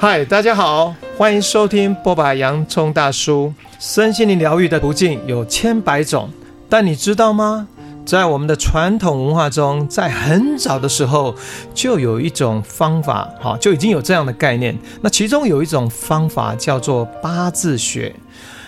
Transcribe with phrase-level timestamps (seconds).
[0.00, 3.52] 嗨，大家好，欢迎收听剥吧洋葱大叔。
[3.80, 6.30] 身心灵疗愈的途径有千百种，
[6.68, 7.66] 但你知道吗？
[8.06, 11.34] 在我们的传统文化中，在很早的时候
[11.74, 14.78] 就有一种方法，哈，就已经有这样的概念。
[15.00, 18.14] 那其中有一种方法叫做八字学，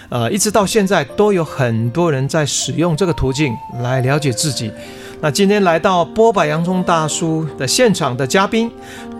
[0.08, 4.72] 呃，一直到现在都有很多人在使用这个途径来了解自己。
[5.20, 8.68] 那今天来到波柏洋葱大叔的现场的嘉宾。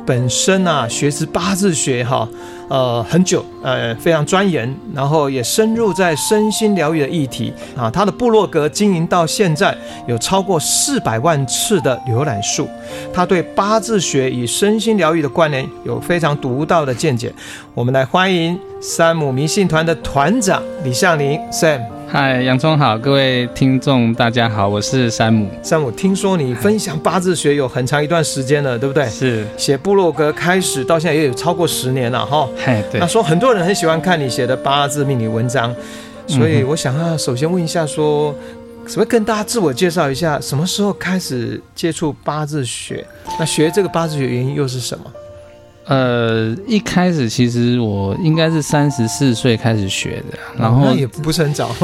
[0.06, 2.28] 本身啊，学习八字学哈，
[2.68, 7.91] 呃，很久，呃，非常钻研，然后也深入在身心疗愈的议题啊。
[7.91, 9.77] 他的部落格经营到现在
[10.08, 12.68] 有超过四百万次的浏览数。
[13.12, 17.32] 他对八字学与身心疗愈的关联有非常独到的见解。
[17.74, 21.80] 我们来欢迎山姆迷信团的团长李向林 Sam。
[22.12, 25.48] 嗨，洋葱好，各位听众大家好，我是山姆。
[25.62, 29.06] 山姆，听说你分享八字学有很长一段时间了，对不对？
[29.06, 29.47] 是。
[29.56, 32.48] 写部落格开始到现在也有超过十年了，哈。
[32.64, 33.00] 嘿，对。
[33.00, 35.74] 那说很多人很喜欢看你写的八字命理文章，
[36.27, 38.34] 所以我想要首先问一下说，
[38.84, 43.06] 说什么跟大家自我介绍一下，什么时候开始接触八字学？
[43.38, 45.05] 那学这个八字学原因又是什么？
[45.86, 51.75] 呃，一开始其实我应该是三十四岁开始学的，然后、哦、那也不是很早。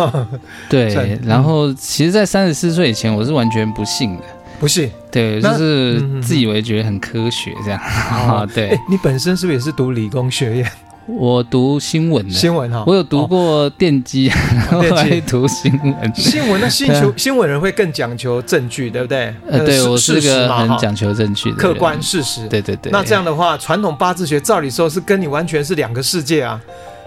[0.68, 4.22] 对， 然后其实，在三十四岁以前，我是完全不信的，
[4.58, 4.90] 不信。
[5.10, 7.80] 对，就是自以为觉得很科学这样。
[7.80, 8.78] 啊、哦， 对。
[8.90, 10.70] 你本身是不是也是读理工学院？
[11.06, 16.12] 我读新闻的，新闻哈，我有读过电机， 然后还读新闻。
[16.16, 19.32] 新闻那 新求新闻人会更讲求证据，对不对？
[19.48, 22.48] 呃，对我是个很讲求证据的，客观事实。
[22.48, 22.90] 对对对。
[22.90, 26.60] 那这样的话，传统八字学照理说是跟你完全是两个世界啊。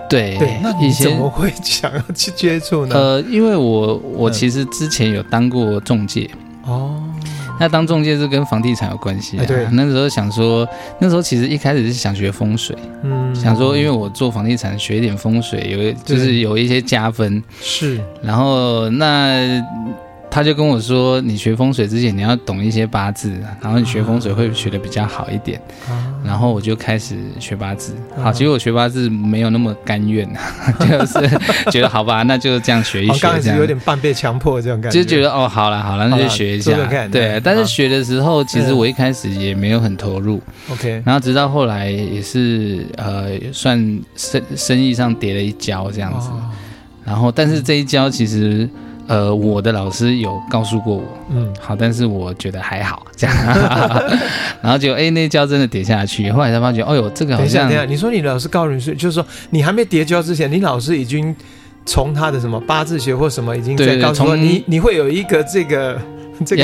[0.10, 2.96] 对对，那你怎么会想要去接触呢？
[2.96, 6.30] 呃，因为我我其实之前有当过中介。
[6.64, 7.04] 哦。
[7.60, 9.46] 那当中介是跟房地产有关系啊？
[9.46, 10.68] 对，那时候想说，
[11.00, 19.64] 那时候其实一开始是想学风水，嗯，想说因为我做房地产学一点风水，有就是有一些加分，是，然后那。
[20.32, 23.32] 他就跟我说：“你学风水之前，你要懂一些八字，
[23.62, 25.60] 然后你学风水会学的比较好一点。
[25.90, 27.96] 啊”然后我就开始学八字。
[28.22, 30.30] 好，其实我学八字没有那么甘愿，
[30.80, 31.40] 就是
[31.72, 33.20] 觉得好吧，那就这样学一学。
[33.26, 36.74] 刚开始有点半被强迫这种感觉，就觉得哦，好了好了，那就学一下。
[37.12, 40.40] 对，但是学的时候，其实我一开始也没有很投入。
[40.72, 46.30] OK，然后直到后来也是呃，算生生意上跌了一跤这样子。
[47.04, 48.70] 然后，但是这一跤其实。
[49.10, 53.36] 呃，我的老师有告诉过我，嗯，好，但是我觉得还好这样，
[54.62, 61.36] 然后就哎，那跤真的跌下去，后来才发觉，哦呦，这个好像，等一下，你说你老师告诉你是，就是说你还没跌跤之前，你老师已经
[61.88, 66.00] 从他的什么八字学或什么已经在告诉说你你会有一个这个
[66.46, 66.64] 这个，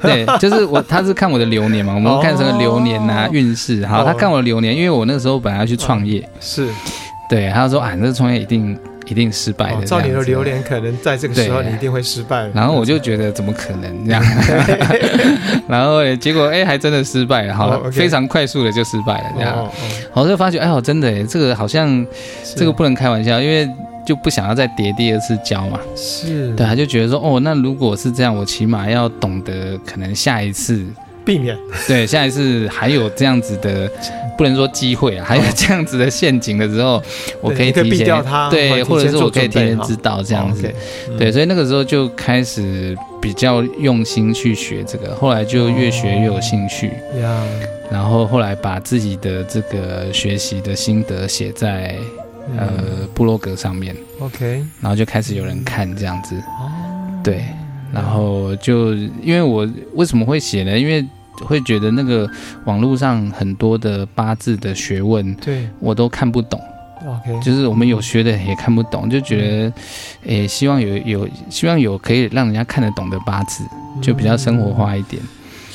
[0.00, 6.68] 对， 就是我他是看我的流年嘛，我们看什么流年啊运势，好，他看我的流年，因为我那个时候本来要去创业，是，
[7.28, 8.78] 对，他说啊，那个创业一定。
[9.06, 9.84] 一定失败的。
[9.84, 12.48] 照你的榴莲，可能在这个时候你一定会失败。
[12.54, 14.22] 然后我就觉得怎么可能这样？
[15.68, 19.70] 然后结果哎，还真的失败了，好，非常快速的就失败了这样。
[20.12, 22.06] 我就发觉哎呦，真的，这个好像
[22.56, 23.68] 这个不能开玩笑，因为
[24.06, 25.78] 就不想要再叠第二次胶嘛。
[25.96, 26.54] 是。
[26.54, 30.84] 对，他就觉得说哦，那如果是这样，我起码要懂得可能下一次。
[31.24, 31.56] 避免。
[31.86, 33.90] 对，下一次还有这样子的，
[34.36, 37.02] 不能说机会啊，还有这样子的陷阱的时候，
[37.40, 40.70] 我可以提前对，或者是我可以提前知道这样子，
[41.18, 46.90] 对，所以那个时候就开始比较用心去学这个，后来就越学越有兴趣，
[47.90, 51.96] 然后后来把自己的这个学习的心得写在
[52.56, 52.68] 呃
[53.14, 56.34] 部落格上面，OK，然后就开始有人看这样子，
[57.22, 57.44] 对。
[57.92, 60.78] 然后就因为我为什么会写呢？
[60.78, 61.04] 因为
[61.44, 62.28] 会觉得那个
[62.64, 66.60] 网络上很多的八字的学问，对我都看不懂。
[67.04, 69.36] OK，就是我们有学的也看不懂，就觉
[69.66, 69.72] 得，
[70.26, 73.64] 诶，希望有有希望有可以让人家看得懂的八字，
[74.00, 75.20] 就比较生活化一点。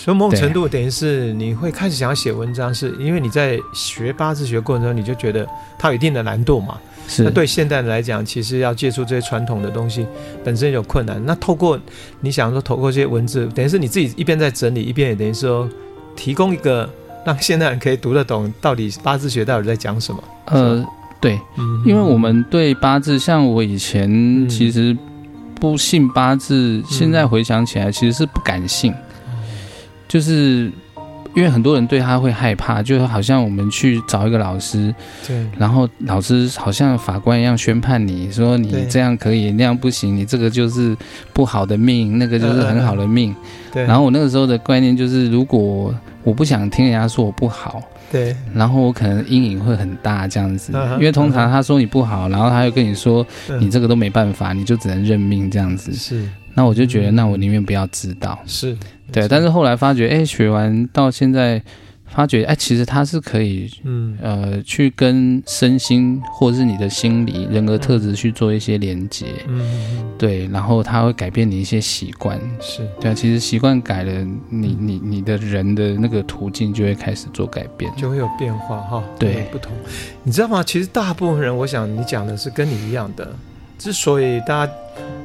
[0.07, 5.45] 所以某种程度等于是你会开始想要写文章，是因为你在学八字学过程中，你就觉得
[5.77, 6.77] 它有一定的难度嘛。
[7.09, 10.07] 是，那对现代人来讲，其实要接触这些传统的东西
[10.45, 11.21] 本身有困难。
[11.25, 11.77] 那透过
[12.21, 15.69] 你想说，透过这些文字，等于是你自己一边在整理，一边也等于说
[16.15, 16.89] 提供一个
[17.25, 20.23] 让现代人可以读得懂，到底八字学到底在讲什么？
[20.45, 20.85] 呃，
[21.19, 24.97] 对，嗯，因为我们对八字，像我以前其实
[25.59, 28.93] 不信八字，嗯，现在回想起来其实是不敢信，
[30.07, 30.71] 就是。
[31.35, 34.95] 因为很多人对他会害怕，就好像我们去找一个老师，
[35.27, 40.97] 对，然后老师好像法官一样宣判你说你这样可以，那样不行，你这个就是
[41.33, 43.35] 不好的命，那个就是很好的命。
[43.71, 45.93] 对，然后我那个时候的观念就是，如果
[46.23, 53.23] 我不想听人家说我不好，对，然后我可能阴影会很大这样子，因为通常他说你不好，然后他又跟你说
[53.59, 55.93] 你这个都没办法，你就只能认命这样子。
[55.93, 56.27] 是，
[56.57, 58.37] 那我就觉得，那我宁愿不要知道。
[58.45, 58.75] 是，
[59.13, 61.61] 对，但是后来发觉，哎，学完到现在。
[62.09, 69.61] 发觉哎，其实它是可以，嗯呃，去跟身心或是你的心理人格特质去做一些连接，嗯，
[70.17, 79.73] 对，然后它会改变你一些习惯，是对啊，其实习惯改了，你你你的人的那个途径就会开始做改变，就会有变化哈，对，不同，
[80.23, 80.63] 你知道吗？
[80.63, 83.29] 其实大部分人，我想你讲的是跟你一样的，
[83.77, 84.71] 之所以大家。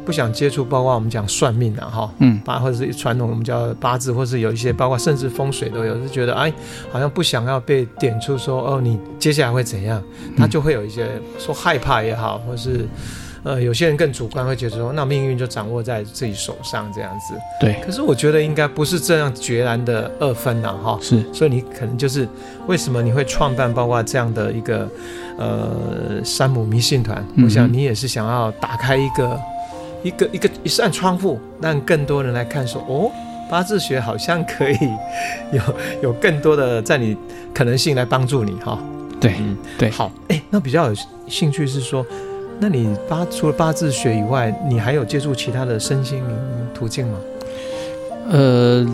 [0.04, 6.52] 不想接触，包括我们讲算命啊，哈，嗯，八或者是传统我们叫八字，或是有一些包括甚至风水都有，是觉得哎，
[6.90, 10.02] 好像不想要被点出说哦，你接下来会怎样，
[10.36, 11.06] 他就会有一些
[11.38, 12.86] 说害怕也好，或是
[13.44, 17.34] 呃，有些人更主观会觉得说，那命运就掌握在自己手上这样子。
[17.60, 17.80] 对。
[17.84, 20.98] 可是我觉得应该不是这样决然的二分呐，哈。
[21.00, 21.24] 是。
[21.32, 22.28] 所以你可能就是
[22.66, 24.88] 为什么你会创办包括这样的一个
[25.38, 27.24] 呃山姆迷信团？
[27.42, 29.38] 我想你也是想要打开一个。
[30.02, 33.10] 一个一个一扇窗户，让更多人来看说，说哦，
[33.50, 34.76] 八字学好像可以
[35.52, 35.62] 有
[36.02, 37.16] 有更多的在你
[37.54, 38.78] 可能性来帮助你哈。
[39.20, 40.96] 对，嗯，对，好，哎，那比较有
[41.28, 42.04] 兴趣是说，
[42.58, 46.36] 那你八除了八字学以外，你还有接触其他的身心灵
[46.74, 47.18] 途径吗？
[48.30, 48.86] 呃，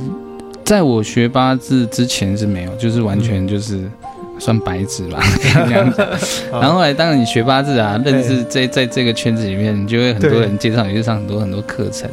[0.65, 3.77] 在我学八字之前是没有，就是完全就是。
[3.77, 3.93] 嗯
[4.39, 5.21] 算白纸吧，
[5.69, 6.07] 这样子。
[6.53, 12.09] 然后后来，当然你学八字啊，认识在在这个圈子里面，你就会很多人介绍，你去上很多很多课程。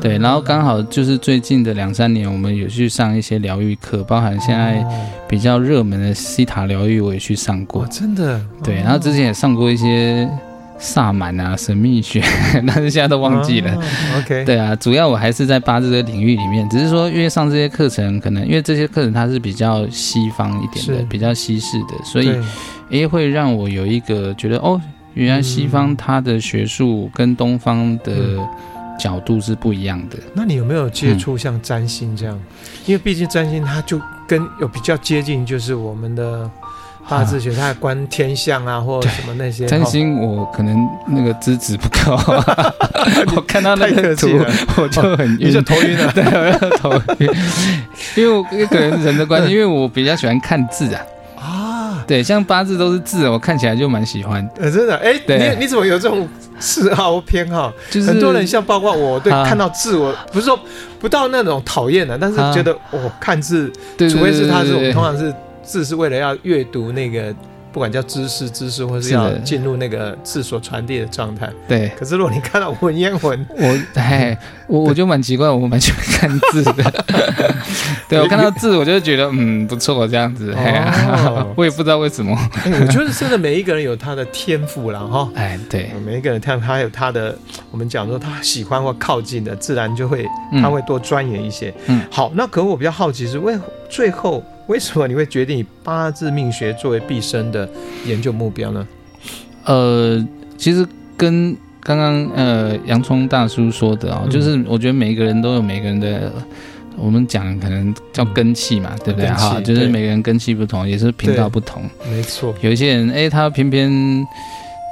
[0.00, 4.84] 对，然后刚好就是最近的两三年，我们有去上一些疗愈课，包含现在
[5.28, 7.86] 比较热门的西塔疗愈，我也去上过。
[7.86, 8.40] 真的？
[8.64, 10.28] 对，然后之前也上过一些。
[10.80, 12.22] 萨满啊，神秘学，
[12.66, 13.70] 但是现在都忘记了。
[13.74, 13.84] Oh,
[14.24, 22.34] OK，对啊，主要我还是在八字的领域里面，只是说因为上这些课程，可能因为这些课程它是比较西方一点的，比较西式的，所以
[22.88, 24.80] 也会让我有一个觉得哦，
[25.12, 28.38] 原来西方它的学术跟东方的
[28.98, 30.16] 角度是不一样的。
[30.34, 32.34] 那你有没有接触像占星这样？
[32.34, 32.56] 嗯、
[32.86, 36.50] 因为毕竟占星它就跟有比较接近，就是我们的。
[37.08, 39.66] 八字学，他观天象啊，或者什么那些。
[39.66, 40.76] 占星我可能
[41.08, 42.16] 那个资质不够，
[43.34, 44.28] 我看到那个图
[44.76, 47.28] 我就很晕，头晕了， 对，我要头晕。
[48.14, 51.02] 因为我可能人的关系，因为我比较喜欢看字啊。
[51.36, 54.48] 啊，对，像八字都是字，我看起来就蛮喜欢。
[54.60, 56.28] 呃，真的，哎，你你怎么有这种
[56.60, 57.72] 嗜好偏好？
[57.90, 60.56] 就是很多人像包括我，对，看到字，我不是说
[61.00, 65.34] 不到那种讨厌的，但是觉得我看字，除非是他是我们通常是。
[65.62, 67.34] 字是为了要阅读那个，
[67.72, 71.48] 不管叫知识、知识，或是要进入那个字所传递的状态。
[71.68, 71.90] 对。
[71.98, 74.36] 可是如果你看到文言文， 我哎，
[74.66, 77.04] 我我就蛮奇怪，我蛮喜欢看字的。
[78.08, 80.52] 对，我看到字，我就觉得嗯不错，这样子。
[80.52, 81.46] 哦。
[81.56, 82.36] 我也不知道为什么。
[82.64, 85.30] 我觉得真的每一个人有他的天赋了哈。
[85.36, 85.92] 哎，对。
[86.04, 87.38] 每一个人他他有他的，
[87.70, 90.26] 我们讲说他喜欢或靠近的，自然就会
[90.60, 91.72] 他会多钻研一些。
[91.86, 92.02] 嗯。
[92.10, 93.56] 好，那可我比较好奇是为
[93.88, 94.42] 最后。
[94.70, 97.68] 为什么你会决定以八字命学作为毕生的
[98.06, 98.86] 研究目标呢？
[99.64, 100.24] 呃，
[100.56, 100.86] 其实
[101.16, 106.32] 跟刚刚呃洋葱大叔说的啊、哦，嗯、就是我觉得每一个人都有每个人的，
[106.96, 109.28] 我们讲可能叫根气嘛，嗯、对不对？
[109.30, 111.82] 哈，就是每个人根气不同，也是频道不同。
[112.08, 113.90] 没错，有一些人哎，他偏偏。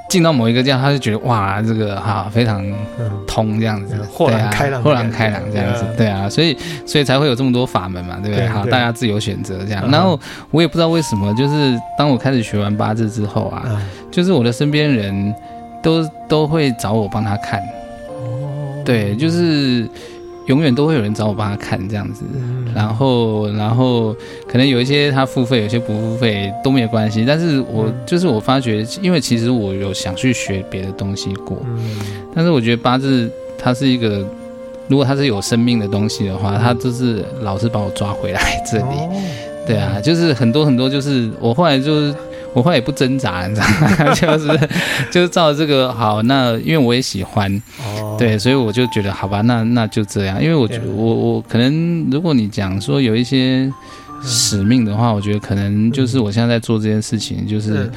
[0.08, 2.64] 进到某一个这样，他就觉得哇，这个哈非常
[3.26, 8.46] 通这样子，豁然开朗，豁然开朗这样子，对啊，所以所以才会有这么多法门嘛，对不对？
[8.48, 9.88] 好，大家自由选择这样。
[9.90, 10.18] 然后
[10.50, 13.62] 我也不知道为什么，就是当我开始学完八字之后啊，
[14.10, 15.34] 就是我的身边人
[15.82, 17.62] 都都会找我帮他看，
[18.84, 19.88] 对，就是。
[20.48, 22.24] 永远都会有人找我帮他看这样子，
[22.74, 24.14] 然后，然后
[24.46, 27.24] 可能有一些他付费，有些不付费都没有关系。
[27.26, 31.58] 但是我就是我发觉，因为其实我有想去学别的东西过，
[32.34, 34.26] 但是我觉得八字它是一个，
[34.88, 38.40] 如果它是有生命的东西的话，它就是老是把我抓回来
[38.70, 38.84] 这里。
[39.66, 42.14] 对啊，就是很多很多，就是我后来就是。
[42.54, 44.14] 我后来也不挣扎，你知道吗？
[44.14, 44.68] 就是
[45.12, 47.50] 就是照这个好，那因为我也喜欢，
[47.84, 50.42] 哦，对，所以我就觉得好吧，那那就这样。
[50.42, 53.70] 因为我觉得我我可能，如果你讲说有一些
[54.22, 57.88] 使命的话，我觉得可能就是我现在在做这件事情，就是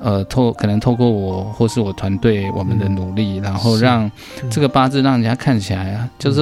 [0.00, 4.10] 呃透可能透过我或是我团队我们的努力，然后让
[4.50, 6.40] 这个八字让人家看起来啊，就是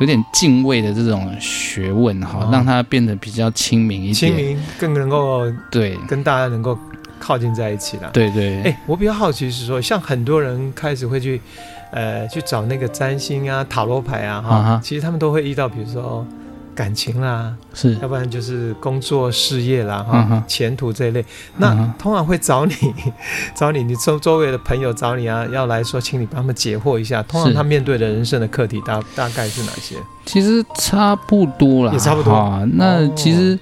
[0.00, 5.98] 有点敬畏的这种学问哈，让它变得比较亲民一点，亲民更能够对。
[6.08, 6.78] 跟大家能够。
[7.20, 8.56] 靠近在一起了，对对。
[8.62, 11.40] 哎、欸，我比较好奇是说，像很多人开始会去，
[11.92, 14.82] 呃，去找那个占星啊、塔罗牌啊，哈，uh.
[14.82, 16.26] 其实他们都会遇到，比如说
[16.74, 21.22] 感情啦，是，要不然就是工作事业啦，哈、嗯，前途这一类。
[21.58, 22.74] 那、嗯、通常会找你，
[23.54, 27.22] 找你，你周周围的朋友找你啊，要来说，请你帮他们解惑一下。
[27.24, 29.96] 通常他面对的人生的课题大大概是哪些？
[30.24, 32.32] 其实差不多啦，也差不多。
[32.32, 33.58] 啊、那其实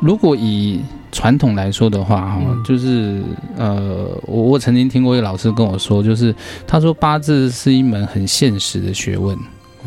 [0.00, 3.22] 如果以传统来说的话，哈、嗯，就是
[3.56, 6.34] 呃，我我曾经听过一个老师跟我说，就是
[6.66, 9.36] 他说八字是一门很现实的学问。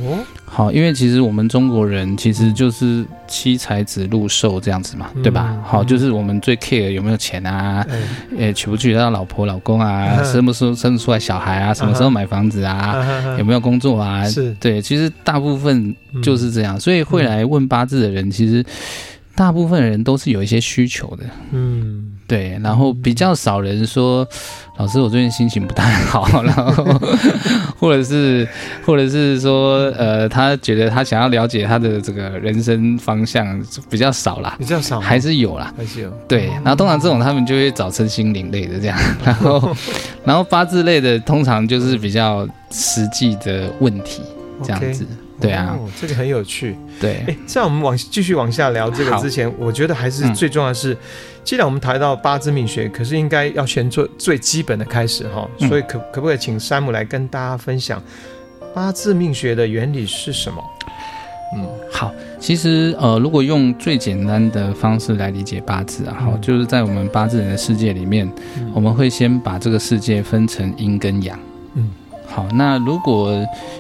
[0.04, 5.56] 哦，好，因为其实我们中国人其实就是七财子禄寿这样子嘛，嗯、对吧？
[5.64, 7.86] 好，就是我们最 care 有没有钱啊，
[8.36, 14.26] 呃、嗯，娶不娶得到老婆老公啊，嗯、生不生生出来小孩啊，什么时候买房子啊，嗯、有没有工作啊？
[14.26, 14.56] 是。
[14.60, 18.66] 对，其实大部分就是这样，所以会来问八字的人，其实。
[19.36, 24.28] 大部分人都是有一些需求的，嗯，对，然后比较少人说，
[24.78, 26.84] 老师，我最近心情不太好， 然后
[27.80, 28.48] 或者是
[28.86, 33.60] 或者是说，呃，他觉得他想要了解他的这个人生方向
[33.90, 39.76] 比较少啦，比较少，还是有啦，还是有，对，然后通常这种他们就会找身心灵类的这样，然后
[40.26, 44.22] 然后八字类的通常就是比较实际的问题
[44.64, 45.06] 这样子。
[45.42, 46.78] 对啊、哦，这个很有趣。
[47.00, 50.98] 对，哎，在我们往继续往下聊这个之前，我觉得还是最重要的是，嗯、
[51.44, 55.50] 既然我们谈到八字命学，可是应该要先做最基本的开始哈。
[55.68, 58.02] 所以可可不可以请山姆来跟大家分享
[58.74, 60.64] 八字命学的原理是什么？
[61.58, 71.38] 嗯，好，其实呃，如果用最简单的方式来理解八字啊，好、嗯，就是在我们八字人的世界里面，嗯、我们会先把这个世界分成阴跟阳。
[71.74, 71.90] 嗯。
[72.34, 73.34] 好，那如果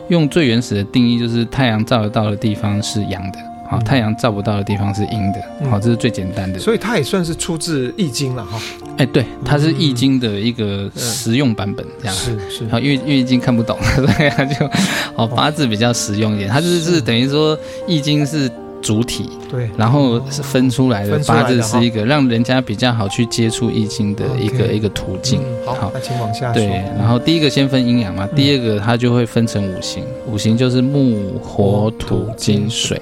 [0.10, 3.40] 用最原始的定义，就是太阳照得到的地方是阳的，
[3.70, 6.60] 好，太阳照不到的地方是阴的，好，这是最简单的。
[6.60, 8.60] 所以它也算是出自《易经》了哈。
[8.98, 12.68] 哎，对，它是《易经》的一个实用版本，这样是是。
[12.68, 14.70] 好，因为因为《易经》看不懂，所以它就
[15.16, 16.50] 好八字比较实用一点。
[16.50, 18.52] 它就是是等于说《易经》是。
[18.82, 25.42] 主体对，然后是分出来的八字是一个让人家比较好去接触易经的一个一个途径。
[25.66, 26.62] 好，那请往下说。
[26.62, 33.02] 对，然后第一个先分阴阳嘛，第二个它就会分成五行，五行就是木、火、土、金、水。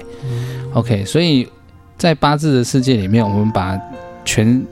[0.74, 1.48] OK，所以
[1.96, 3.78] 在八字的世界里面，我们把
[4.24, 4.62] 全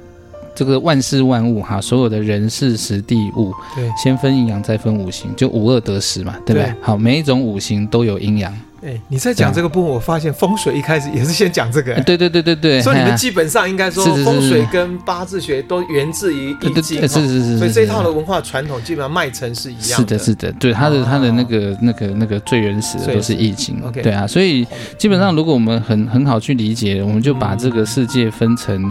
[0.54, 6.72] 这个万事万物哈，所有的人事时地物，对，先分阴阳，再分五行，就五二得十嘛，对不对？
[6.80, 8.52] 好，每一种五行都有阴阳。
[8.84, 11.94] 哎，你在讲这个部分，我发现风水一开始也是先讲这个。
[12.02, 17.58] 对对对对对，所以你们基本上应该说风水跟八字学都源自于易经，是是是。
[17.58, 20.16] 所以这一套的文化传统基本上脉承是一样的。
[20.18, 23.80] 是的，是的，对，它的它的那个那个那个最原始的都是易经。
[23.92, 24.66] 对啊，所以
[24.96, 28.90] 基本上如果我们很很好去理解，我们就把这个世界分成。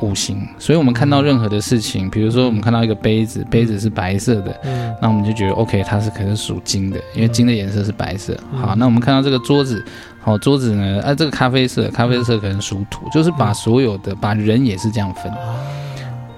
[0.00, 8.38] 五行，所以我们看到任何的事情，比如说我们看到一个杯子，杯子是白色的，嗯，那我们就觉得 OK，它是可能属金的，因为金的颜色是白色。
[8.52, 9.82] 好，那我们看到这个桌子，
[10.20, 15.32] 好，桌子呢，啊，这个咖啡色，咖啡色可能属土，就是把所有的，把人也是这样分，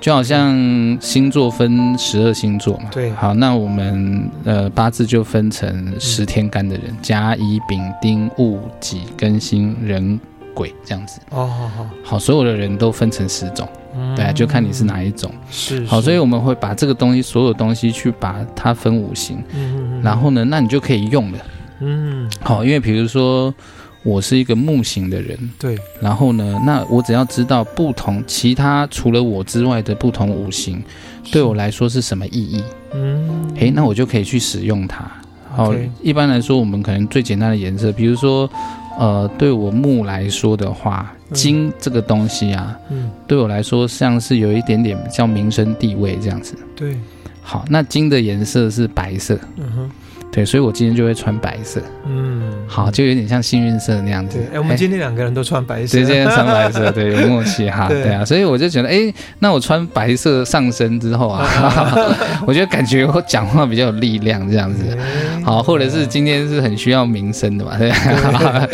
[0.00, 0.56] 就好像
[1.00, 10.20] 星座分十二星座嘛，对，好，那我们呃八字就分成十天干的人，甲乙丙丁戊己庚辛壬。
[10.58, 11.20] 鬼这样子。
[11.30, 15.32] 哦，好好好，所有的人都分成十种，嗯、对啊，就看你是哪一种。
[15.48, 15.86] 是，是。
[15.86, 21.38] 好，所以我们会把这个东西，所有东西去把它分五行，嗯，然后呢，那你就可以用了，
[21.78, 23.54] 嗯，好，因为比如说
[24.02, 30.82] 我是一个木型的人，对，然后呢，那我只要知道不同其他除了我之外的不同五行，
[31.30, 35.08] 对我来说是什么意义，嗯，诶，那我就可以去使用它。
[35.54, 35.72] 好.
[36.02, 38.50] 一般来说，我们可能最简单的颜色，比如说。
[38.98, 46.54] 呃，对我木来说的话，金这个东西啊，嗯，对我来说像是有一点点叫名声地位这样子。
[46.74, 46.96] 对，
[47.40, 49.38] 好，那金的颜色是白色。
[49.56, 49.90] 嗯哼。
[50.30, 51.80] 对，所以我今天就会穿白色。
[52.06, 54.38] 嗯，好，就有点像幸运色那样子。
[54.52, 55.98] 哎，我们今天两个人都穿白色。
[55.98, 57.88] 对，今天穿白色， 对，有默契哈。
[57.88, 61.46] 对啊，所以我就觉得，哎，那我穿白色上身之后啊，
[62.46, 64.84] 我觉得感觉我讲话比较有力量这样子。
[65.42, 68.68] 好，或者是今天是很需要名声的嘛，对啊，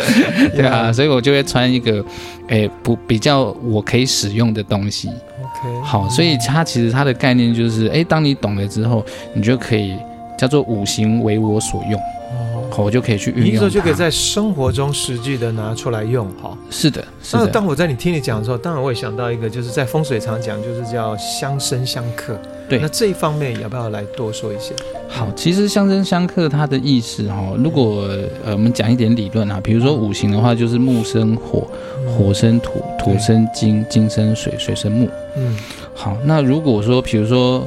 [0.55, 2.03] 对 啊，所以我就会穿一个，
[2.49, 5.07] 哎，不比较我可以使用的东西。
[5.07, 9.95] OK，好，所以它其实它的概念就是，哎，当你懂了之后，你就可以。
[10.37, 13.53] 叫做五行为我所用，哦，我就可以去运用。
[13.53, 16.57] 你说就可以在生活中实际的拿出来用，哈。
[16.69, 17.45] 是的，是的。
[17.45, 22.37] 那当我在你听你讲的时候，当然我也想到一个，就是在风水常讲，就是叫相生相克。
[22.67, 24.73] 对，那这一方面要不要来多说一些？
[25.07, 28.09] 好，其实相生相克它的意思，哈，如果
[28.43, 31.67] 呃我们讲一点理论啊，比如说五行的话，就是木生火，
[32.17, 35.07] 火生土，土生金，金生水，水生木。
[35.37, 35.55] 嗯，
[35.93, 37.65] 好，那如果说，比如说。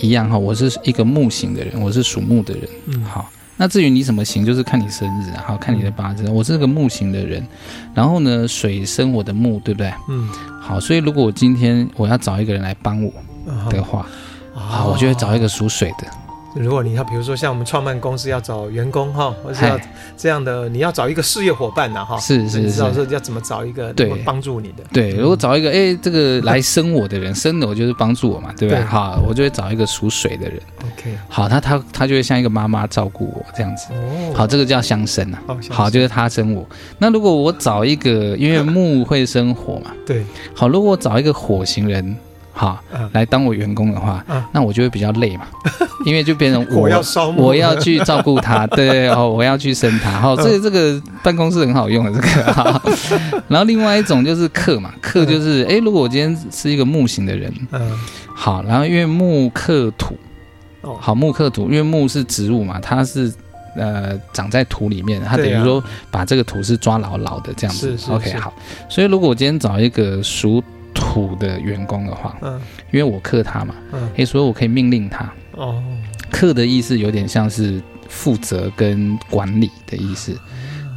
[0.00, 2.62] 一样哈，我是一个木型的人，我是属木的人。
[2.86, 6.24] 嗯，好，那至于你什么型，就是看你生日，然后看你的八字。
[6.24, 7.46] 嗯、我是个木型的人，
[7.94, 9.92] 然后呢，水生我的木，对不对？
[10.08, 10.28] 嗯。
[10.60, 13.12] 好，所以如果我今天我要找一个人来帮我
[13.70, 14.06] 的话，
[14.54, 16.06] 啊、好，我就会找一个属水的。
[16.54, 19.78] 如果你要，比如说像我们创办公司要找员工哈，或者要
[20.16, 24.82] 这样的，你要找一个事业伙伴呐哈，是是是，你知道说要怎么找一个对帮助你的？
[24.92, 28.82] 对，如果找一个哎，这个来生我的人，生的我就是帮助我嘛，对不对？
[28.84, 30.58] 好，我就会找一个属水的人。
[30.80, 33.92] OK，好，他他他就会像一个妈妈照顾我这样子。
[33.92, 35.42] 哦，好，这个叫相生啊。
[35.70, 36.66] 好，就是他生我。
[36.98, 39.92] 那如果我找一个，因为木会生火嘛。
[40.06, 40.24] 对。
[40.54, 42.16] 好，如果我找一个火型人。
[42.58, 45.46] 好，来当我员工的话，嗯、那我就会比较累嘛，
[46.04, 47.00] 因为就变成我 要
[47.36, 50.10] 我要去照顾他， 对哦，我要去生他。
[50.10, 52.82] 好，这个这个办公室很好用的这个 哈。
[53.46, 57.96] 然后另外一种就是克嘛，克就是哎、嗯，如果我今天是一个木型的人，嗯，
[58.34, 60.18] 好，然后因为木克土，
[60.98, 63.32] 好木克土，因为木是植物嘛，它是
[63.76, 67.96] 呃长在土里面，它等于说把这个土是抓牢牢的这样子。
[68.10, 68.52] OK，好，
[68.88, 70.60] 所以如果我今天找一个属
[71.08, 72.60] 土的员工的话，嗯，
[72.92, 75.30] 因为我克他嘛，嗯，诶，所以我可以命令他。
[75.52, 75.82] 哦，
[76.30, 80.38] 克的意思有点像是负责跟管理的意思，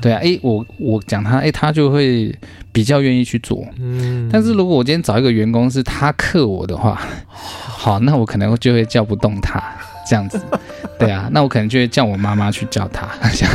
[0.02, 2.36] 对啊，诶，我我讲他，诶，他就会
[2.74, 3.66] 比较愿意去做。
[3.80, 7.02] 嗯，但是如果我今天找一个员工是他克我的话，
[7.34, 9.64] 好，那我可能就会叫不动他。
[10.08, 10.40] 这样子，
[11.00, 13.08] 对啊，那我可能就会叫我妈妈去叫他，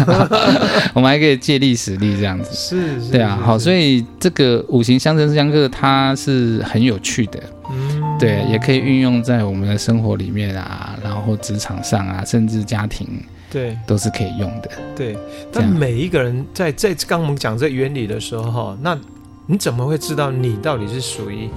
[0.95, 13.07] 我们还可以借力使力这样子，是，是，对啊，好，所以这个五行相生相克，它是很有趣的，嗯，对，也可以运用在我们的生活里面啊，然后职场上啊，甚至家庭，
[13.51, 15.17] 对，都是可以用的，对。
[15.53, 18.99] 但每一个人在在刚我们讲这原理的时候，哈，那
[19.47, 21.49] 你怎么会知道你到底是属于？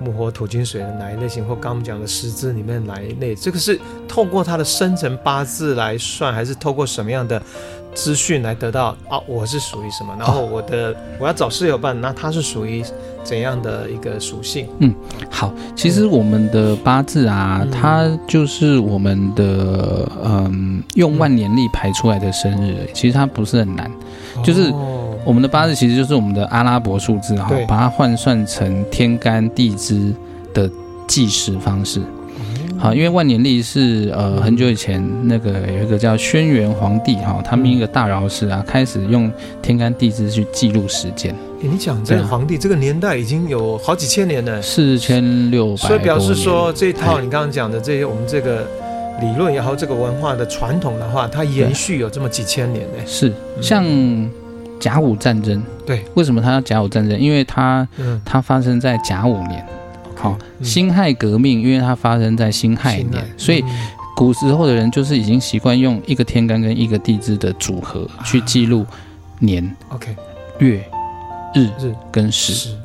[0.00, 3.34] 木火土金水的哪一类型，或刚我们讲的十字里面哪一类？
[3.34, 7.40] 这个是透过他的生辰八字来算，还是透过什么样的
[7.94, 8.96] 资讯来得到？
[9.08, 10.14] 啊，我是属于什么？
[10.18, 12.84] 然后我的、哦、我要找室友办，那他是属于
[13.22, 14.68] 怎样的一个属性？
[14.80, 14.92] 嗯，
[15.30, 23.90] 好，其实我们的八字啊，嗯、它就是我们的嗯，用万年历排出来的生日，其实它不是很难，
[24.42, 24.70] 就是。
[24.70, 30.14] 哦我们的八字其实就是我们的阿拉伯数字哈，把它换算成天干地支
[30.52, 30.70] 的
[31.06, 32.00] 计时方式。
[32.76, 39.30] 好，因为万年历是呃很久以前那个有一个叫轩辕皇帝哈，他们一个大饶寺啊，开始用
[39.62, 41.34] 天干地支去记录时间。
[41.60, 48.66] 你讲这个皇帝这个年代已经有好几千年了，四千六百，所以表示说这一套你刚刚讲的这些我们这个
[49.22, 53.02] 理论也好，这个文化的传统的话，它延续有这么几千年呢。
[53.06, 53.32] 是
[53.62, 53.82] 像。
[54.84, 57.18] 甲午战争，对，为什么它叫甲午战争？
[57.18, 59.64] 因为它，嗯、它发生在甲午年。
[60.14, 63.64] 好辛亥革命，因为它发生在辛亥年，亥所以
[64.14, 68.84] 古时候的人就是已经习惯用一个天干跟一个地支的组合去记录
[69.38, 70.14] 年、OK、
[70.58, 70.84] 月、
[71.54, 71.70] 日
[72.12, 72.76] 跟时。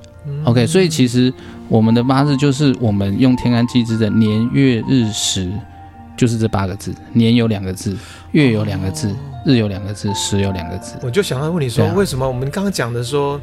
[0.45, 1.33] OK，所以其实
[1.67, 5.51] 我们的八字就是我们用天干地支的年月日时，
[6.15, 6.95] 就是这八个字。
[7.11, 7.97] 年有两个字，
[8.31, 9.13] 月有两个字。
[9.39, 13.39] 哦日有两个字，时有两个字，我就想要问你说，为什么我们刚刚讲的说，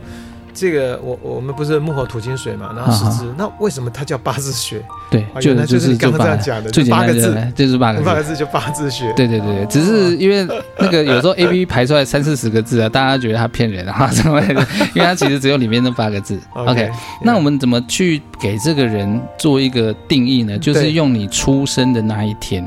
[0.55, 4.83] 这个我我们不是木火土金水嘛，然后十支，那为什么它叫八字学？
[5.11, 9.13] 对，就就是你刚刚这样讲的，最八个字，就是八个字，八个字就八字学。
[9.15, 10.47] 对对对，只是因为
[10.79, 16.39] 那个有时候 A P P 排出来三四十个字啊，大家觉得它骗人啊 什么的，因为它其实只有里面那八个字。
[16.55, 16.91] OK，
[17.23, 20.59] 那我们怎么去给这个人做一个定义呢？
[20.59, 22.67] 就是用你出生的那一天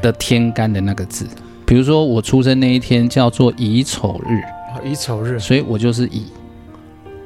[0.00, 1.26] 的天干的那个字。
[1.72, 4.42] 比如说我出生那一天叫做乙丑日，
[4.86, 6.26] 乙丑日，所以我就是乙。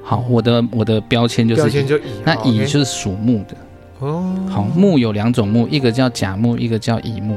[0.04, 3.56] 好，我的我的标签就是乙，就乙，那乙就是属木的。
[3.98, 7.36] 哦，好，木有两种木，一个叫甲木，一个叫乙木。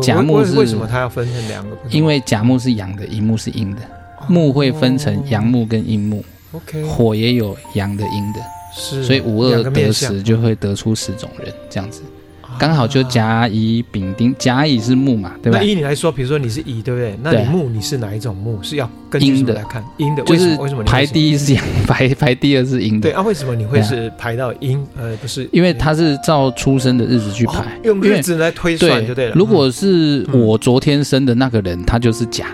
[0.00, 1.76] 甲木是为什么它要分成两个？
[1.90, 3.82] 因为甲木是阳的，乙木是阴的。
[4.26, 6.24] 木会分成阳木跟阴木。
[6.52, 8.40] OK，火也有阳的阴的，
[8.74, 12.00] 是，所以五二得十就会得出十种人这样子。
[12.58, 15.58] 刚好就甲乙丙丁，甲乙是木嘛，对吧？
[15.58, 17.14] 那依你来说，比如说你是乙，对不对？
[17.22, 18.58] 那你木你是哪一种木？
[18.62, 19.84] 是要根据什么来看？
[19.98, 23.10] 阴的，就是为什么排第一是阳，排 排第二是阴的？
[23.10, 24.82] 对啊，为什么你会是排到阴？
[24.96, 29.32] 呃，不是，因为它是照出生的日子去排，用日子来推算就对了。
[29.34, 32.46] 如果是我昨天生的那个人，他就是甲，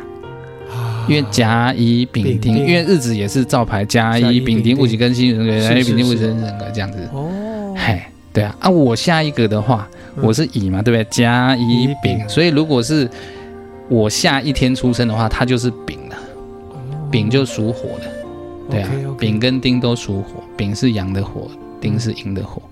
[1.08, 6.98] 因为甲乙丙丁，因为日子也是照排甲乙丙丁戊己庚辛壬癸丙丁戊己壬申壬癸这样子。
[7.12, 8.02] 哦，嘿。
[8.32, 9.88] 对啊，啊，我下一个的话，
[10.22, 11.04] 我是乙嘛，对不对？
[11.10, 13.08] 甲乙丙，所以如果是
[13.88, 16.16] 我下一天出生的话，它就是丙了。
[17.10, 18.10] 丙就属火的，
[18.70, 22.62] 对啊，丙跟丁都属火，丙是阳的火，丁是阴的火。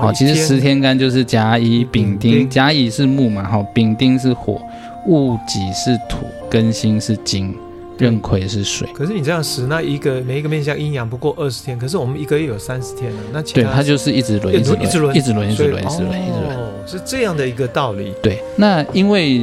[0.00, 2.18] 好，其实十天干就是甲乙丙。
[2.18, 4.60] 丁，甲乙是木嘛，哈，丙丁是火，
[5.06, 7.54] 戊己是土，庚辛是金，
[8.00, 8.88] 壬癸是水。
[8.94, 18.12] 可是你这样使，那一个每一个面向阴阳不过二十天，可是我们一个月有三十天啊，那对，它就是一直轮，一直轮，一直轮，一直轮，一直轮，一直轮，哦，是这样的一个道理。
[18.22, 19.42] 对，那因为。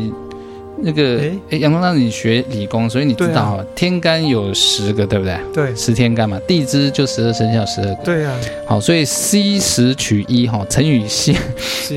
[0.80, 5.36] 那个哎，杨光让，你学理工，所以你知道、啊、天干有十个，对不对？
[5.52, 8.04] 对，十天干嘛，地支就十二生肖十二个。
[8.04, 8.40] 对呀、啊。
[8.68, 11.36] 好，所以 C 十取一哈，乘以 C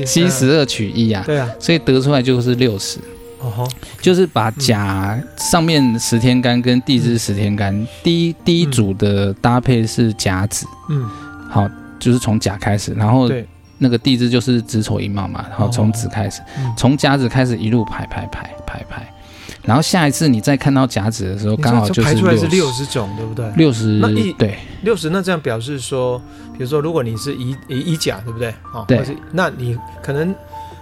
[0.03, 1.21] C 十二取一啊。
[1.27, 1.47] 对啊。
[1.59, 2.97] 所以得出来就是六十。
[3.41, 3.69] 哦。
[4.01, 10.65] 就是把甲上面十天干跟地支十天干，第一第一组的搭配是甲子。
[10.89, 11.09] 嗯。
[11.49, 13.29] 好，就是从甲开始，然后。
[13.83, 16.39] 那个地支就是子丑寅卯嘛，然后从子开始，
[16.77, 19.11] 从、哦、甲子开始一路排排排排排，
[19.63, 23.51] 然后下一次你再看到甲子的时候，刚好就是排出来是六十种，对不对？
[23.55, 26.19] 六十，那一对六十，那这样表示说，
[26.55, 28.53] 比如说如果你是乙乙甲，对不对？
[28.71, 30.31] 哦，对，那你可能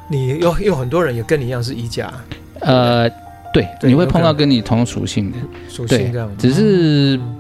[0.10, 2.12] 你有有很多人也跟你一样是乙甲，
[2.62, 3.10] 呃，
[3.54, 5.38] 对，对，你会碰到跟你同属性的。
[5.69, 7.17] 属性这样，只是。
[7.17, 7.36] 嗯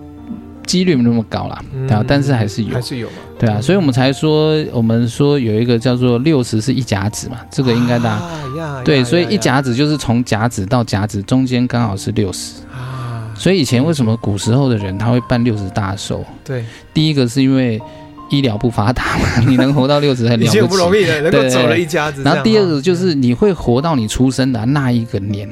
[0.69, 8.19] 几率没那么高啦，对啊，但是还是有，还是有嘛，对啊，所以我们才说，我们说有一个叫做六十是一甲子嘛，这个应该大
[8.55, 12.61] 家对，所以一甲子就是从甲子到甲子中间刚好是六十。
[12.71, 16.23] 啊，所以以前为什么古时候的人他会办六十大寿？
[16.45, 17.81] 对，第一个是因为
[18.29, 22.23] 医疗不发达嘛， 你能活到六十很了不起，不容易的，能够走了一家子。
[22.23, 25.49] 然后第二个就是你会活到你出生的那一个年，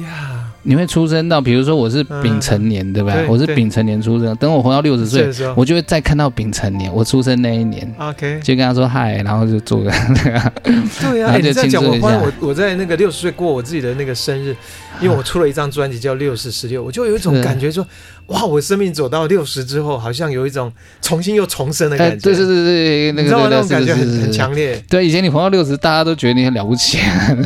[0.00, 0.34] 呀。
[0.64, 3.14] 你会出生到，比如说我是丙辰年，嗯、对吧？
[3.14, 10.52] 对我是丙辰年出生，等我活到六十岁，我就会再看到丙辰年，我出生那一年，OK，就跟他说嗨，然后就做个那个，
[11.00, 14.54] 对啊，你这样讲，我我我在那个六十岁过我自己的那个生日，
[15.00, 17.86] 因为我出了一张专辑叫《六十十六》，我就有一种感觉说。
[18.28, 18.44] 哇！
[18.44, 22.16] 我生命走到六十之后，好像有一种重新又重生的感觉。
[22.22, 23.48] 对对对对，那个？
[23.48, 24.82] 那种感觉很很强烈。
[24.88, 26.98] 对，以前你活到六十，大家都觉得你很了不起。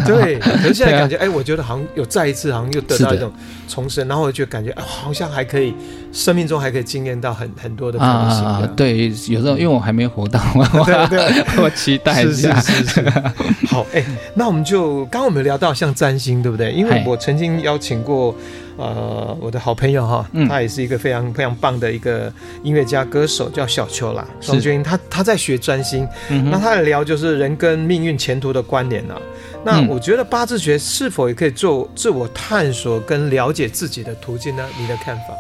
[0.05, 3.33] 对，可是现在感觉，哎，我觉得好像有再一次，好像又得到一种
[3.69, 5.73] 重生，然后我就感觉，好像还可以，
[6.13, 8.75] 生命中还可以经验到很很多的可能性。
[8.77, 10.41] 对，有时候因为我还没活到，
[10.85, 12.61] 对对， 我期待一下。
[12.61, 13.13] 是是是。
[13.69, 16.71] 好，哎，那我们就刚刚我们聊到像占星，对不对？
[16.73, 18.35] 因为我曾经邀请过。
[18.79, 24.27] 呃，我的好朋友哈，他也是一个非常非常棒的一个音乐家歌手，叫小秋啦。
[24.41, 29.21] 宋军，他他在学占星，嗯、那他在聊就是人跟命运前途的关联啊。
[29.63, 34.67] 那我觉得八字学是否也可以做自我探索跟了解自己的途径呢？
[34.81, 35.35] 你的看法？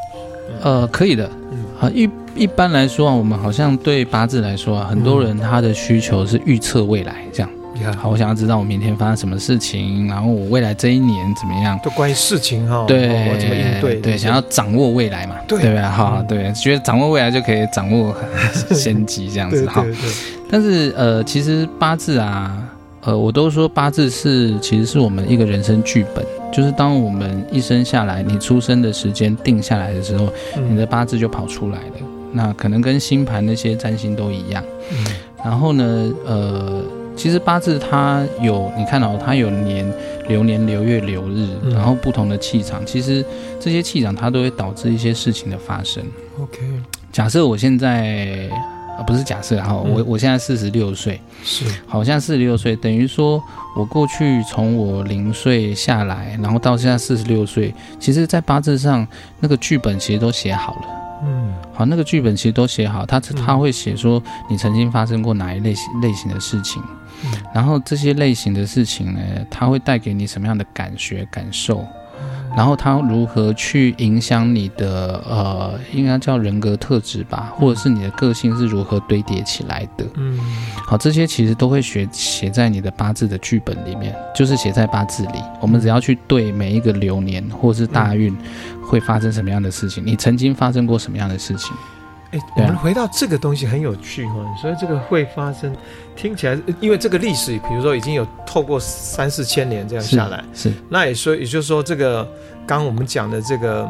[0.62, 1.28] 嗯、呃，可以的。
[1.50, 7.50] 嗯，好，一一般来说啊，我们好像对八字来说啊，很多人他的需求是预测未来这样。
[8.00, 11.76] 好，我想要知道我明天发生什么事情，然后我未来这一年怎么样？
[11.82, 13.96] 都关于事情哈，对，我怎么应对？
[13.96, 15.82] 对，想要掌握未来嘛，对不对？
[15.82, 18.14] 哈，对，觉得掌握未来就可以掌握
[18.70, 19.84] 先机这样子 哈。
[20.48, 22.56] 但是呃，其实八字啊，
[23.00, 30.28] 呃，我都说八字是其实是我们一个人生剧本，就是当我们一生下来，你出生的时间定下来的时候，
[30.68, 31.94] 你的八字就跑出来了。
[32.32, 34.62] 那可能跟星盘那些占星都一样。
[35.44, 36.82] 然后呢，呃。
[37.14, 39.86] 其实八字它有，你看到它有年、
[40.28, 42.84] 流年、流月、流日，然后不同的气场。
[42.86, 43.22] 其实
[43.60, 46.02] 这些气场它都会导致一些事情的发生。
[46.40, 46.58] OK，
[47.12, 48.48] 假设我现在
[49.02, 53.42] 啊，不是假设哈，我我现在四十六岁，是，好像四十六岁，等于说
[53.76, 59.06] 我过去从我零岁下来，然后到现在四十六岁，其实在八字上
[59.40, 60.80] 那个剧本其实都写好了。
[61.24, 66.82] 嗯，好，那个剧本其实都写好，他他会写说你曾经发生过哪一类型类型的事情。
[67.54, 71.86] 然后这些类型的事情呢，它会带给你什么样的感觉感受？
[72.56, 80.04] 然后它如何去影响你的呃，应该叫人格特质吧，或者是你的个性是如何堆叠起来的？
[80.14, 80.38] 嗯，
[80.86, 85.38] 好，这些其实都会写写在你的八字的剧本里面，就是写在八字里。
[85.60, 88.36] 我们只要去对每一个流年或者是大运
[88.84, 91.74] 会发生什么样的事情，你曾经发生过什么样的事情？
[92.32, 95.70] 哎，我们回到这个东西很有趣哈，所以这个会发生，
[96.16, 102.24] 听起来，因为这个历史，比如说已经有透过三四千年这样下来，是，是那也说，也就是说，这个
[102.66, 103.86] 刚刚我们讲的这个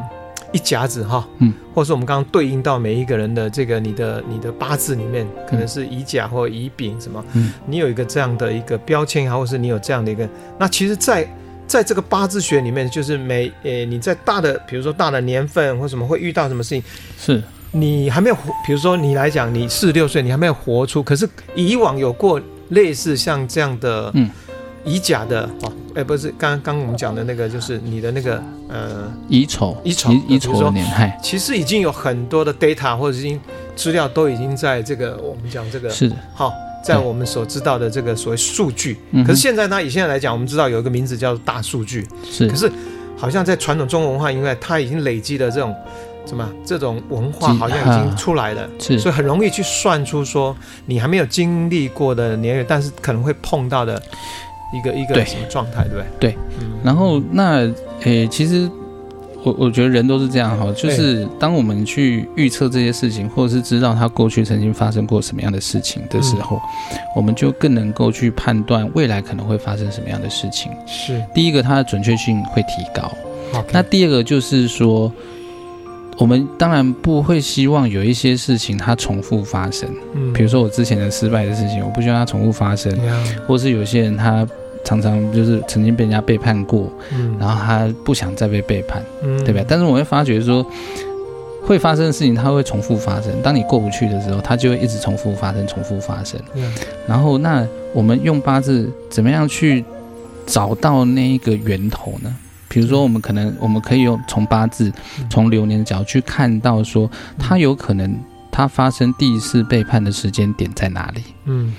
[0.50, 10.28] 一甲子哈，嗯，或者说我们刚刚对应到每一个人的这个你的你的八字里面，可能是乙甲或乙丙什么，嗯，你有一个这样的一个标签，或者是你有这样的一个，
[10.58, 11.30] 那其实在，在
[11.68, 16.82] 在这个八字学里面，就是每诶你在大的，比如说大的年份或什么会遇到什么事情，
[17.16, 17.40] 是。
[17.72, 21.02] 你还没有活，比如说你来讲，你四十六岁，你还没有活出。
[21.02, 24.30] 可是以往有过类似像这样的，嗯，
[24.84, 33.40] 乙甲的哦，哎，不是，刚刚我们讲的那个，就是你的那个呃，乙丑，乙丑，乙丑的年，嗨，其实已经有很多的 data 或者已经
[33.74, 36.52] 资料都已经在这个我们讲这个是的，好，
[36.84, 38.98] 在我们所知道的这个所谓数据。
[39.26, 42.06] 可是现在呢，以现在来讲，我们知道有一个名字叫做大数据。
[42.30, 42.70] 是，可是
[43.16, 45.74] 好像在传统中国文化，因为它已经累积的这种
[46.26, 50.56] 什么这种文化，好像已经出来了，是，所以很容易去算出说
[50.86, 54.00] 你还没有经历过的年月，但是可能会碰到的
[54.72, 56.30] 一个一个什么状态，对不对？
[56.30, 56.36] 对，
[56.84, 57.70] 然后那
[58.02, 58.70] 诶，其实。
[59.44, 66.58] 我我觉得人都是这样哈，就是当我们去预测这些事情，或者是知道他过去曾经发生过什么样的事情的时候，
[66.92, 70.70] 嗯、我们就更能够去判断未来可能会发生什么样的事情。
[70.86, 73.10] 是第一个，它的准确性会提高。
[73.72, 75.12] 那第二个就是说，
[76.22, 79.88] 我们当然不会希望有一些事情它重复发生。
[80.14, 82.96] 嗯，比如说我之前的失败的事情，我不希望它重复发生。
[83.02, 84.46] 嗯、或是有些人他。
[84.84, 89.64] 常常就是曾经被人家背叛过，嗯，然后他不想再被背叛，嗯，对吧？
[89.68, 90.66] 但是我会发觉说，
[91.64, 93.30] 会发生的事情它会重复发生。
[93.44, 96.40] 当你过不去的时候，它就会一直重复发生，重复发生。
[96.54, 96.74] 嗯，
[97.06, 99.84] 然后那我们用八字怎么样去
[100.46, 102.34] 找到那一个源头呢？
[102.72, 104.90] 比如说，我们可能我们可以用从八字、
[105.28, 108.18] 从流年的角度去看到说，他有可能
[108.50, 111.22] 他发生第一次背叛的时间点在哪里？
[111.44, 111.74] 嗯。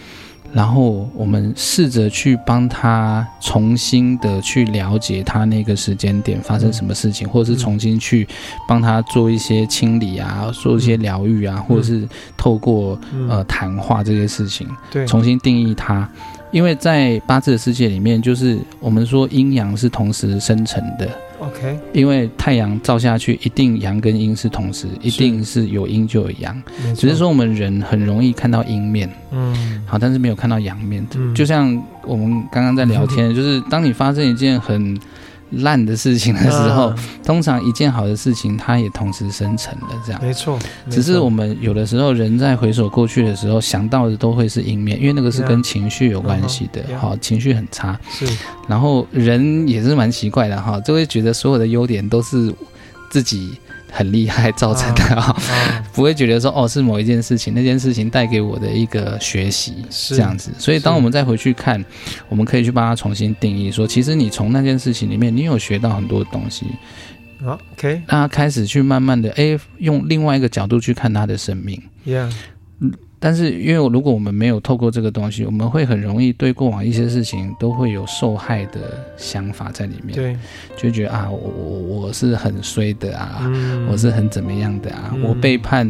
[0.54, 8.28] 然后我们试着去帮他重新的去了解他那个时间点发生什么事情，或者是重新去
[8.68, 16.08] 帮他做一些清理啊，做一些疗愈啊，或者是透过呃谈话这些事情，对，重新定义他。
[16.54, 21.10] 因为在八字的世界里面，就是我们说阴阳是同时生成的。
[21.40, 26.62] OK，因为太阳照下去，一定阳跟阴是同时，一定是有阴就有阳。
[26.96, 31.06] 只是说我们人很容易看到阴面，嗯，好，但是没有看到阳面。
[31.16, 34.98] 嗯，就像我们刚刚在聊天， 就是当你发生一件很
[35.58, 40.58] 烂的事情的时候，啊、通常一件好的事情，它也同时生成了，这样没错。
[40.90, 46.82] 只是我们有的时候人在回首过去的时候，想到的都会是阴面，因为那个是跟情绪有关系的。
[46.84, 46.98] Yeah.
[46.98, 48.00] 好，情绪很差。
[48.12, 48.26] 是，
[48.68, 52.54] 然后人也是蛮奇怪的哈，就会觉得所有的优点都是
[53.10, 53.58] 自己。
[53.94, 55.36] 很厉害造成的啊，
[55.94, 60.52] 不会觉得说哦，是某一件事情，那件事情带给我的一个学习是这样子。
[60.58, 61.84] 所以当我们再回去看，
[62.28, 66.66] 我们可以去帮他重新定义说，其实你从那件事情里面，你有学到很多东西。
[67.46, 71.82] OK，让他开始去慢慢的哎，用另外一个角度去看他的生命。
[73.26, 80.14] 但是，因为如果我们没有透过这个东西，我们会很容易对过往一些事情都会有受害的想法在里面。
[80.14, 80.36] 对，
[80.76, 85.90] 就觉得啊，我我我是很衰的啊，嗯、我是很怎么样的啊，嗯、我背叛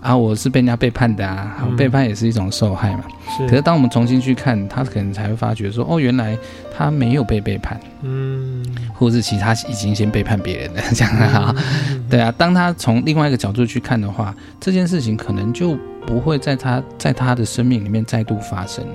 [0.00, 3.04] 啊，我是被人家背叛的啊，嗯、背叛也是一种受害嘛。
[3.36, 3.46] 是。
[3.46, 6.36] 可是当我们重新去看，他可能才会发觉说，哦，原来
[6.76, 7.78] 他没有被背叛。
[8.02, 8.64] 嗯。
[8.94, 11.54] 或者是其他已经先背叛别人了， 这样啊？
[11.90, 12.32] 嗯、对啊。
[12.36, 15.78] 当他从另外一个角度去看的话，这件事情可能就。
[16.06, 18.94] 不会在他在他的生命里面再度发生了。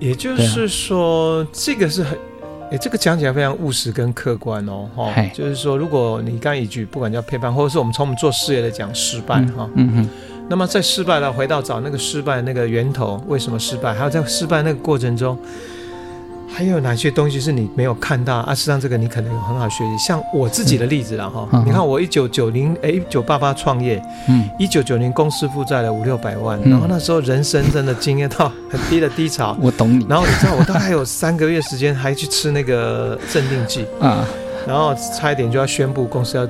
[0.00, 2.18] 也就是说，啊、这个是很，
[2.70, 5.12] 诶，这个讲起来非常务实跟客观哦，哈。
[5.14, 10.08] 嘿就是说，如果你刚一句不管叫陪伴，或者是我们从我们做事业来讲失败哈，嗯，嗯哼，
[10.48, 13.92] 那么在失败了回到找那个失败那个源头，为什么失败？
[13.92, 15.36] 还有在失败那个过程中。
[16.52, 18.54] 还有哪些东西是你没有看到啊？
[18.54, 19.98] 实际上，这个你可能有很好学习。
[19.98, 29.56] 像我自己的例子了哈，嗯、你看我一九九零哎一九八八创业，嗯，一九九零公司负债了五六百万，嗯、然后那时候人生真的经验到很低的低潮。
[29.60, 30.04] 我懂你。
[30.08, 34.26] 然后你知道我大概有三个月时间还去吃那个镇定剂啊，
[34.66, 36.46] 然后差一点就要宣布公司要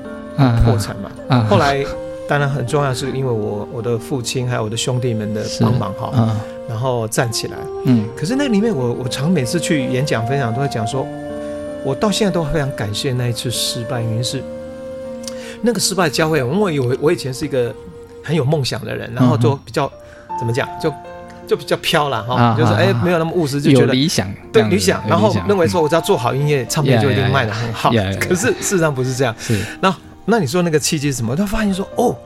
[0.65, 1.11] 破产嘛。
[1.29, 1.85] 啊，啊后来
[2.31, 6.17] 当然很重要，是因为我我的父亲还有我的兄弟们的帮忙哈。
[6.17, 6.41] 啊
[6.71, 11.05] 然后站起来，嗯，可是那里面我我常每次去演讲分享都在讲说，
[11.85, 14.41] 我到现在都非常感谢那一次失败，原因是
[15.63, 17.75] 那个失败教会我，因为我我以前是一个
[18.23, 19.91] 很有梦想的人，然后就比较、
[20.29, 20.95] 嗯、怎么讲，就
[21.45, 27.91] 就比较飘了哈，啊、就是哎没有那么务实，就觉得理想对理想，然后认为说我只要做好音乐，唱片就一定卖的很好，
[28.21, 29.61] 可是事实上不是这样，是。
[29.81, 29.93] 那
[30.25, 31.35] 那你说那个契机是什么？
[31.35, 32.17] 他发现说哦，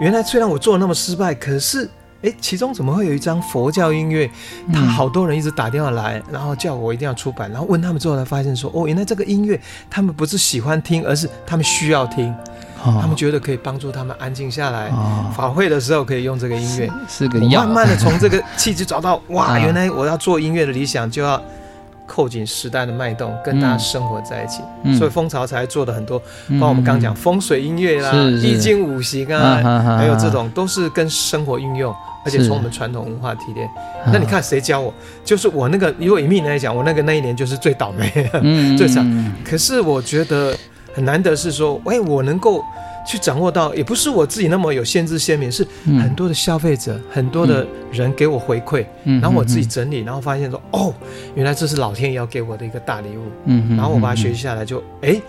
[0.00, 1.88] 原来虽然我做的那么失败，可是。
[2.22, 4.30] 哎，其中怎么会有一张佛教音乐？
[4.72, 12.34] 他好多人一直打电话来，然后叫我一定要出版，然后问他们之后才发现说，哦，原来这个音乐他们不是喜欢听，而是他们需要听，
[12.82, 16.90] 哦、他们觉得可以帮助他们安静下来，哦、法会的时候可以用这个音乐。
[17.06, 17.66] 是，是个样。
[17.66, 21.36] 慢慢的从这个契机找到，哇， 原来我要做音乐的理想就要
[22.06, 26.18] 扣紧时代的脉动，跟大家生活在一起，嗯、所以风潮才做的很多，
[26.52, 28.12] 包括我们刚讲风水音乐啦、
[28.42, 31.94] 易经五行啊，还有这种都是跟生活运用。
[32.26, 33.68] 而且从我们传统文化提炼，
[34.06, 34.88] 那你看谁教我？
[34.88, 39.34] 啊、就是我那个，如果以命来讲，我那个那一年就是最倒霉、嗯、 最惨。
[39.44, 40.56] 可是我觉得
[40.94, 42.64] 很难得是说，哎，我能够
[43.06, 50.92] 去掌握到，也不是我自己那么有先知先明，是很多的消费者、嗯、很多的人给我回馈，嗯、然后我自己整理，然后发现说，哦，
[51.34, 55.20] 原来这是老天爷要给我的一个大礼物，嗯，然后我把它学习下来就，就哎，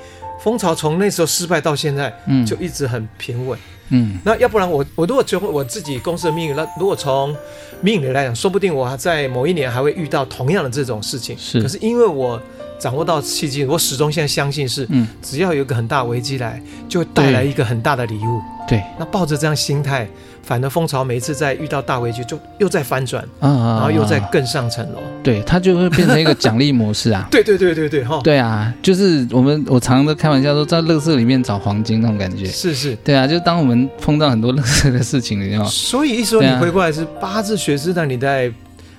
[0.41, 3.59] 风潮从那时候失败到现在，嗯，就一直很平稳，
[3.89, 7.35] 嗯，那要不然我我如果就我自己公司的命运，那如果从
[7.81, 12.41] 命运来讲，说不定我还在某一年还会遇到同样的这种事情，是，可是因为我。
[12.79, 18.41] 掌握到契机，我始终现在相信是，嗯，只要有一个很大危机来，就会带来一个很大的礼物。
[18.67, 20.07] 对，那抱着这样心态，
[20.41, 24.99] 反而风潮每一次在遇到大危机，就又在翻转，啊，然后又在更上层楼。
[25.21, 27.27] 对，它就会变成一个奖励模式啊。
[27.31, 28.19] 对对对对对，哈。
[28.23, 32.45] 对啊，就是我们我常常都开玩笑说，在乐色里面找黄金那种感觉。
[32.45, 32.95] 是是。
[33.03, 35.65] 对啊，就当我们碰到很多乐色的事情，的时候。
[35.65, 38.51] 所以一说你回过来是八字学士，但你在。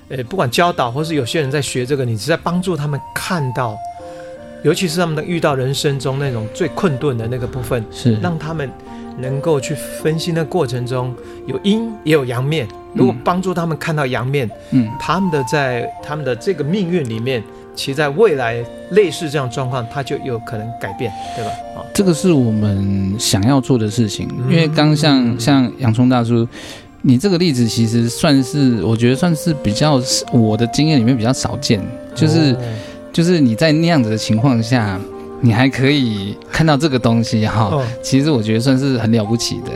[0.09, 3.77] 呃，不管教导或是有些人在学这个，你是在帮助他们看到，
[4.63, 8.69] 尤其是他们遇到人生中那种最困顿的那个部分，是让他们
[9.17, 11.13] 能够去分析的过程中
[11.45, 12.65] 有阴也有阳面。
[12.93, 17.43] 如果帮助他们看到阳面，嗯，他们的在他们的这个命运里面，
[17.75, 21.51] 其实在未来类似这样状况，他就有可能改变，对吧？
[21.75, 26.47] 啊，这个是我们想要做的事情，因为刚像、嗯、像洋葱大叔。
[27.01, 31.81] 你这个例子其实算是，我觉得算是比较我的经验里面比较少见，
[32.15, 32.55] 就是
[33.13, 34.99] 就是你在那样子的情况下，
[35.41, 37.71] 你还可以看到这个东西哈，
[38.01, 39.71] 其实我觉得算是很了不起的。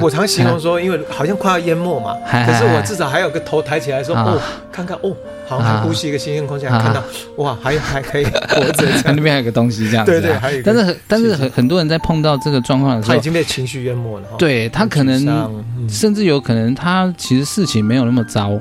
[0.00, 2.14] 我常形容说，因为好像快要淹没嘛，
[2.46, 5.14] 可是我至少还有个头抬起来说，哦，看看哦。
[5.48, 7.02] 好像还呼吸一个新鲜空气，看到
[7.38, 8.86] 哇，还还可以活着。
[9.12, 10.12] 那边还有个东西这样子。
[10.12, 10.62] 对对，还有。
[10.64, 14.28] 但是但是很很多人在碰到这个状况的时候，他已经被情绪淹没了。
[14.38, 18.52] 对，他可能甚至有可能他其实事情没有那么糟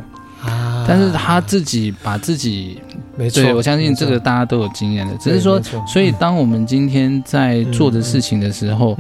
[0.43, 2.82] 啊，但是他自己把自己
[3.19, 8.97] 没错，我相信这个大家都有经验的，只是说，所以当我们今天在做的事情的时候，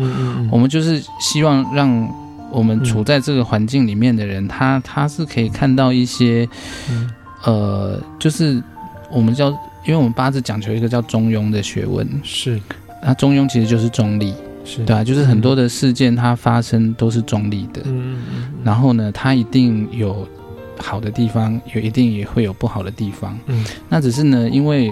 [0.51, 2.07] 我们就是希望让
[2.51, 6.47] 我们处在这个环境里面的人，他他是可以看到一些。
[7.45, 8.61] 呃，就是
[9.09, 9.49] 我们叫，
[9.85, 12.59] 因为我们八字讲求一个叫中庸的学问，是，
[13.01, 14.33] 那中庸其实就是中立，
[14.65, 14.83] 是。
[14.83, 20.27] 对啊，就是很多的事件它发生都是中立的，嗯嗯，然后呢，它一定有
[20.79, 24.91] 好的地方，有一定也会有不好的地方，嗯，那只是呢，因为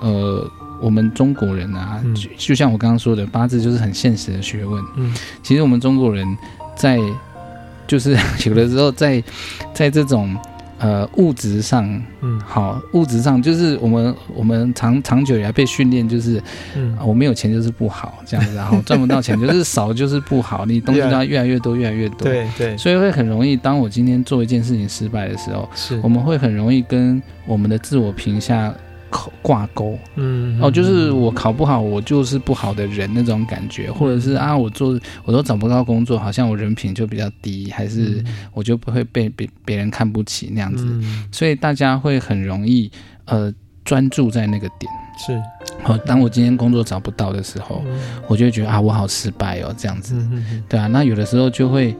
[0.00, 0.46] 呃，
[0.80, 6.26] 我们中国人啊，就就像我刚刚说的，八字就是很现实的学问，嗯，其实我们中国人
[6.76, 6.98] 在，
[7.86, 9.22] 就是 有的时候在
[9.74, 10.36] 在这种。
[10.78, 11.84] 呃，物质上，
[12.20, 16.40] 嗯，好，物质上就是我们我们长长久以来被训练，就是，
[16.76, 28.72] 嗯，我没有钱就是不好这样子，然后 赚不到钱就是少就是不好，你东西都要越来越多，越来越多，对对，所以会很容易，当我今天做一件事情失败的时候，是，我们会很容易跟我们的自我评价。
[29.42, 40.86] 挂钩，嗯，哦，就是我考不好，我就是不好的人那种感觉，或者是啊，我做我都找不到工作，好像我人品就比较低，还是我就不会被别别人看不起那样子，
[41.32, 42.90] 所以大家会很容易
[43.24, 43.52] 呃
[43.84, 45.40] 专注在那个点，是，
[45.82, 47.82] 好，当我今天工作找不到的时候，
[48.26, 50.14] 我就会觉得啊，我好失败哦，这样子，
[50.68, 51.96] 对啊，那有的时候就会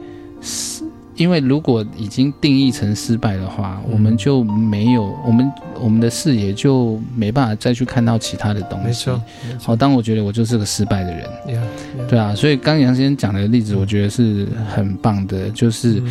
[1.19, 8.85] 因为如果已经定义成失败的话，嗯、我们就没有我们我们的视野就没办法再去看到其他的东西。
[8.85, 9.21] 没错。
[9.61, 11.59] 好，当我觉得我就是个失败的人，yeah,
[12.01, 12.07] yeah.
[12.09, 16.01] 对啊，所以刚杨先生讲的例子，我觉得是很棒的，嗯、就是。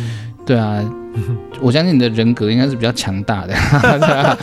[0.49, 0.83] 对啊，
[1.61, 3.53] 我相信你的人格应该是比较强大的，
[3.99, 4.35] 对啊。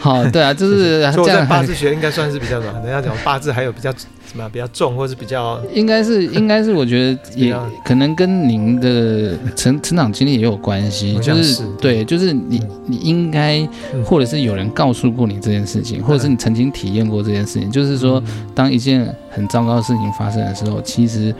[0.00, 1.46] 好，对啊，就是这样。
[1.46, 2.74] 八字学应该算是比较软。
[2.82, 13.64] 人家讲八字还有比较什么比较重，或是比较应该是应该是我觉得也可能跟您的成成长经历也有关系，就是对，就是你你应该
[14.04, 18.20] 或者是有人告诉过你这件事情，或者是你曾经体验过这件事情，就是说
[18.56, 21.32] 当一件很糟糕的事情发生的时候，其实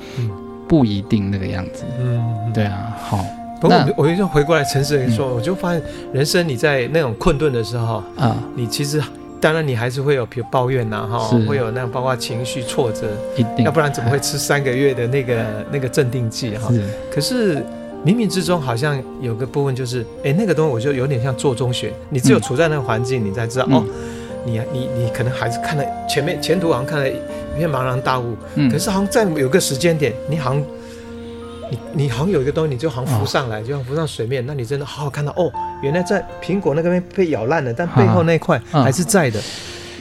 [0.68, 1.82] 不一定那个样子。
[2.00, 2.22] 嗯，
[2.52, 3.26] 对啊，好。
[3.68, 9.02] 那我就回过来诚实的说，嗯、我就发现人生你在那种困顿的时候啊，你其实
[9.40, 11.46] 当然你还是会有比如抱怨呐哈，是。
[11.46, 13.64] 会有那种包括情绪挫折，一定。
[13.64, 16.72] 要不然怎么会吃三个月的那个那个镇定剂哈？
[17.12, 17.56] 可是
[18.04, 23.84] 冥冥之中好像有个部分就是，哎、欸，那个东西我就有点像做中学，你只有处在那个环境，你才知道、嗯、哦，
[24.44, 27.14] 你你你可能还是看了前面前途好像看了一
[27.58, 30.62] 片茫然大雾，嗯，可是好像在有个时间点，你好像。
[31.70, 34.44] 你你好像有一个东西，你就好像浮上来，哦、就像浮上水面。
[34.46, 35.50] 那你真的好好看到哦，
[35.82, 39.40] 原来在苹果那个边被咬烂了，但背后那块还是在的。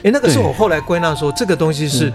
[0.04, 2.14] 哎、哦，那个是我后来归纳说，这个东西是是，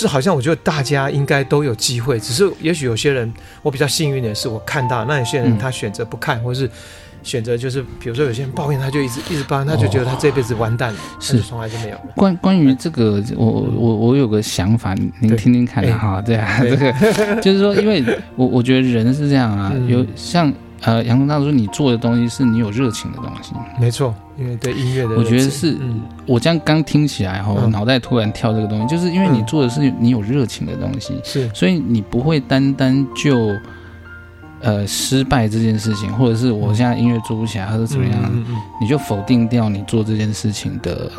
[0.00, 3.32] 是好像我觉得大家应该都有机会，只是也许有些人
[3.62, 6.68] 我比较幸运的是我看到，那有些人他选择不看，嗯、或是
[7.22, 11.40] 选择就是，比如说有些人抱怨，他就一直一直抱怨，他就觉得他这辈子完蛋了，是。
[11.40, 11.96] 从来就没有。
[12.14, 16.22] 关关于这个，我我我有个想法，您听听看哈。
[16.22, 16.36] 对。
[16.36, 18.02] 啊，这 个就是说，因为
[18.36, 20.52] 我我觉得人是这样啊，有像
[20.82, 25.76] 呃杨大叔，你做的东西是你有热情的东西，没错，因为对音乐的，我觉得是，
[26.26, 33.50] 我这样刚听起来哈，脑袋突然跳这个东西，就是因为你做的是你有热情的东西，是，所以你不会单单就。
[34.62, 41.10] 呃，失败这件事情，或者是我现在音乐做不起来，或者怎么样，嗯嗯嗯、你就否定掉你做这件事情的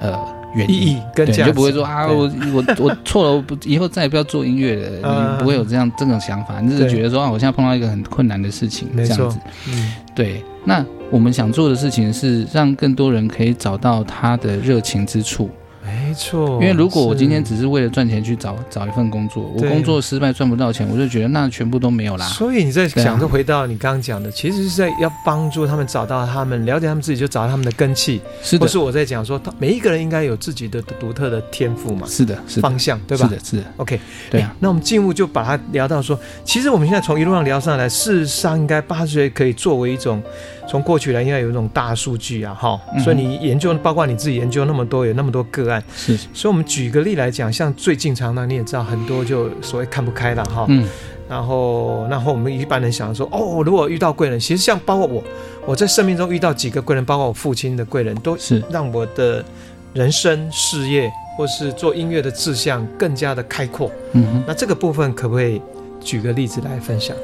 [0.00, 0.18] 呃
[0.54, 10.42] 原因，意义跟对，你就不会说啊，我我我错了，我不以后再也不要做音乐了，嗯、 你不会有这样这种想法，你只是觉得说啊，我现在碰到一个很困难的事情，这样子，嗯，对。
[10.64, 15.48] 那我们想做的事情是让更多人可以找到他的热情之处。
[15.82, 22.26] 没错，因为如果我今天只是为了赚钱去找找一份工作，我工作失败赚不到钱，我就觉得那全部都没有啦。
[22.26, 28.20] 所以你在想，就回到你刚刚讲的，其实是在要帮助他们找到他们了解他们自己，就找到他们的根气。
[28.42, 32.06] 是的，不是我在讲说，他每一个人应该有自己的独特的天赋嘛？
[32.06, 33.26] 是的，是方向，对吧？
[33.26, 33.64] 是的，是的。
[33.76, 33.98] OK，
[34.30, 34.54] 对啊。
[34.58, 40.22] 那我们进入就把它聊到说，其实我们现在从一路上聊上来，事实上应该八十岁可以作为一种。
[40.70, 46.16] 从过去来，应该有一种大数据啊，哈，所以你研究，包括你自己研究那么多，有那么多个案，是。
[46.32, 50.86] 所以，我们举个例来讲，像最近常常你也知道，很多就所谓看不开了，哈，嗯。
[51.28, 55.24] 然后，然后我们一般人想说，哦，如果遇到贵人，其实像包括我，
[55.66, 59.44] 我在生命中遇到几个贵人，包括我父亲的贵人，都是让我的
[59.92, 63.90] 人生事业或是做音乐的志向更加的开阔。
[64.12, 64.44] 嗯哼。
[64.46, 65.60] 那这个部分可不可以
[66.00, 67.16] 举个例子来分享？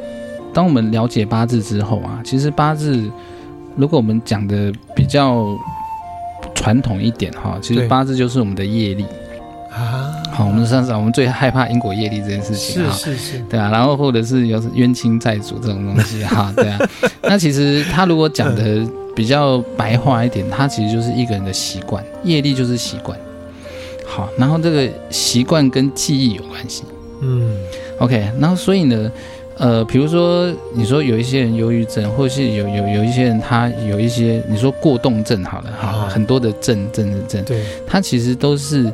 [0.53, 3.09] 当我们了解八字之后啊，其实八字。
[3.77, 5.45] 如果我们讲的比较
[6.55, 9.05] 传统一点哈，其实八字就是我们的业力
[9.71, 10.13] 啊。
[10.33, 13.71] 好，我们上次我们最害怕因果业力这件事情哈，是是是，对啊。
[13.71, 16.79] 然后或者是有冤亲债主这种东西哈， 对啊。
[17.23, 23.19] 那其实他如果讲的比较白话一点，他其实就是一个人的习惯，业力就是习惯。
[24.07, 26.85] 好，然后这个习惯跟记忆有关系。
[27.21, 27.55] 嗯
[27.99, 29.11] ，OK，然后所以呢。
[29.59, 38.93] 呃，比如说，你说有一些人忧郁症，或是有有有一些人他有一些，你说过动症好了哈，啊、很多的症症症症，对，他其实都是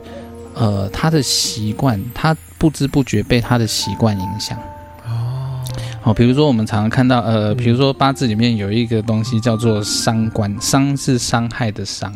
[0.55, 4.57] 呃他的习惯，他不知不觉被他的习惯影响。
[5.05, 5.59] 哦，
[6.01, 12.13] 好，比如说我们常常看到呃，比如说八字里面有一个东西叫做伤官，伤是伤害的伤，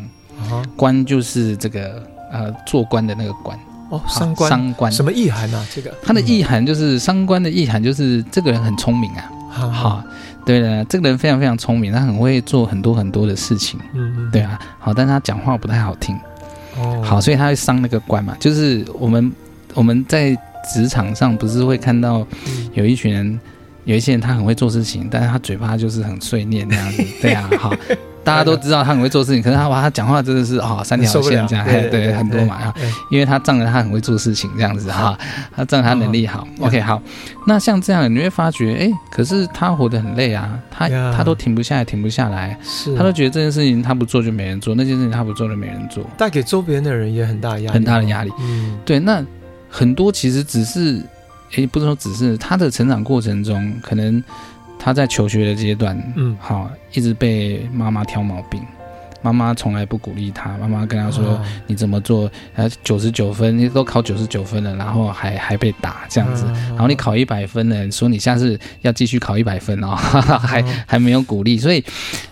[0.49, 3.59] 啊、官就是这个呃做官的那个官。
[3.89, 5.65] 哦，伤官，伤官什么意涵呢？
[5.73, 9.31] 这个他的意涵就是伤官的意涵，就是这个人很聪明啊。
[9.49, 10.03] 好，
[10.45, 13.79] 对了，这个人非常非常聪明，他很会做很多很多的事情。
[13.93, 14.59] 嗯嗯，对啊。
[14.77, 16.15] 好，但他讲话不太好听。
[16.77, 18.35] 哦，好，所以他会伤那个官嘛。
[18.39, 19.31] 就是我们
[19.73, 20.37] 我们在
[20.73, 22.27] 职场上不是会看到
[22.73, 23.39] 有一群人，
[23.85, 27.03] 有一些人他很会做事情，但是他嘴巴就是很碎念那样子。
[27.21, 27.73] 对啊，好。
[28.27, 32.73] 大家都知道他很会做事情，可是他哇，他讲话真的是啊、哦，三条线这样，对，很多嘛哈，
[33.09, 35.17] 因为他仗着他很会做事情这样子哈，
[35.55, 37.01] 他仗着他能力好，OK 好，
[37.45, 49.23] 那像这样你会发觉，哎，可是他活得很累啊，他他都停不下来，停不下来，是，他都觉得这件事情他不做就没人做，那件事情他不做就没人做，带给周边的人也很大压力，很大的压力，嗯，对，那
[49.69, 51.01] 很多其实只是，
[51.55, 54.21] 哎，不是说只是他的成长过程中可能。
[54.79, 58.61] 他在求学的阶段，嗯，好，一直被妈妈挑毛病，
[59.27, 62.31] 妈妈从来不鼓励他，妈妈跟他说：“哦、你怎么做？
[62.55, 71.83] 呃，九十九分，你都考九十九分了，然后还还被打这样子，哦、然后你考一百分呢，说你下次要继续考一百分哦，哈 哈还还没有鼓励，所以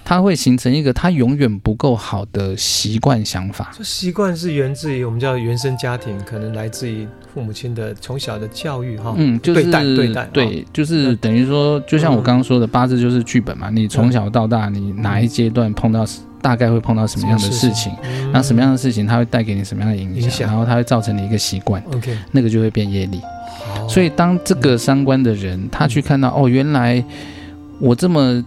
[0.06, 3.72] 他会形成一个他永远不够好的习惯想法。
[3.78, 7.06] 这习惯是源自于我们叫原生家庭，可能来自于。
[7.36, 13.70] 父母亲的从小的教育哈，嗯，就是对待对待对，就是等于说，就像我刚刚说的，八字就是剧本嘛。
[13.70, 16.06] 你从小到大，你哪一阶段碰到，
[16.46, 17.92] 大概会碰到什么样的事情，
[18.32, 23.20] 那什么样的事情，它会带给你什么样的影响，然后它会造成你一个习惯，OK，那个就会变业力。
[23.90, 27.04] 所以当这个三观的人，他去看到哦，原来
[27.80, 28.46] 我这么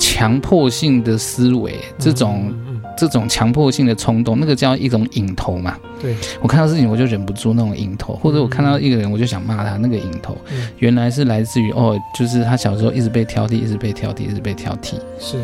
[0.00, 2.52] 强迫性的思维，这种。
[2.98, 5.76] 这种强迫性的冲动，那个叫一种瘾头嘛。
[6.00, 14.94] 对，我看到事情我就忍不住那种瘾头，或者我看到一个人我就想骂他，那个瘾头，嗯、原来是来自于哦，就是他小时候一直被挑剔，一直被挑剔，一直被挑剔。
[15.20, 15.36] 是，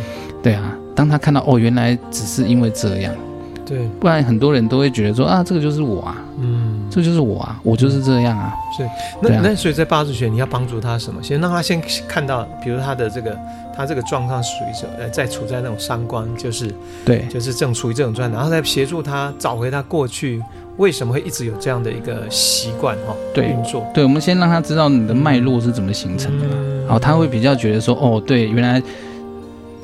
[0.43, 0.75] 对啊。
[0.95, 3.15] 当他看到哦，原来只是因为这样，
[3.65, 8.53] 对，不然很多人都会觉得说啊，这个就是我啊，嗯，这就是我啊，我就是这样啊。
[8.77, 8.83] 是，
[9.21, 11.23] 那、啊、那所以在八字学你要帮助他什么？
[11.23, 13.37] 先让他先看到，比如他的这个。
[13.75, 14.91] 他这个状况属于什么？
[14.99, 16.71] 呃，在处在那种伤官，就是
[17.07, 20.43] 对，就是正处于这种状态，然后再协助他找回他过去
[20.77, 23.83] 为什么会一直有这样的一个习惯哈，对运作。
[23.95, 28.83] 对，我们先让他知道你的脉络是怎么形成的嘛，然后、嗯、他会比较觉得说，哦，对，原来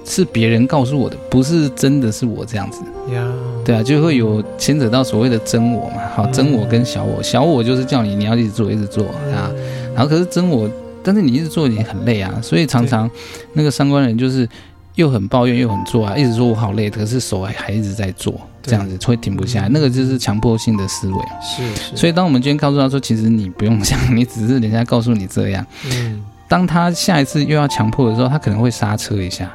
[0.08, 2.80] 是别人告诉我的，不是真的是我这样子。
[3.12, 3.32] 呀，
[3.64, 5.96] 对啊，就会有牵扯到所谓的真我嘛。
[6.16, 9.52] 好，真我跟小我，小我就是叫你你要一直做，一直做啊。
[9.94, 10.68] 然后可是真我，
[11.02, 13.08] 但是你一直做你很累啊，所以常常
[13.52, 14.48] 那个三观人就是
[14.94, 19.68] 又很抱怨又很做啊，一直说我好累，可是手还还一直在做，这样子会停不下来。
[19.68, 21.18] 那个就是强迫性的思维。
[21.40, 21.96] 是是。
[21.96, 25.66] 所以当我们今天告诉他说，其实你不用想， 你只是人家告诉你这样。
[25.90, 26.22] 嗯。
[26.48, 29.54] 当他下一次又要强迫的时候，他可能会刹车一下，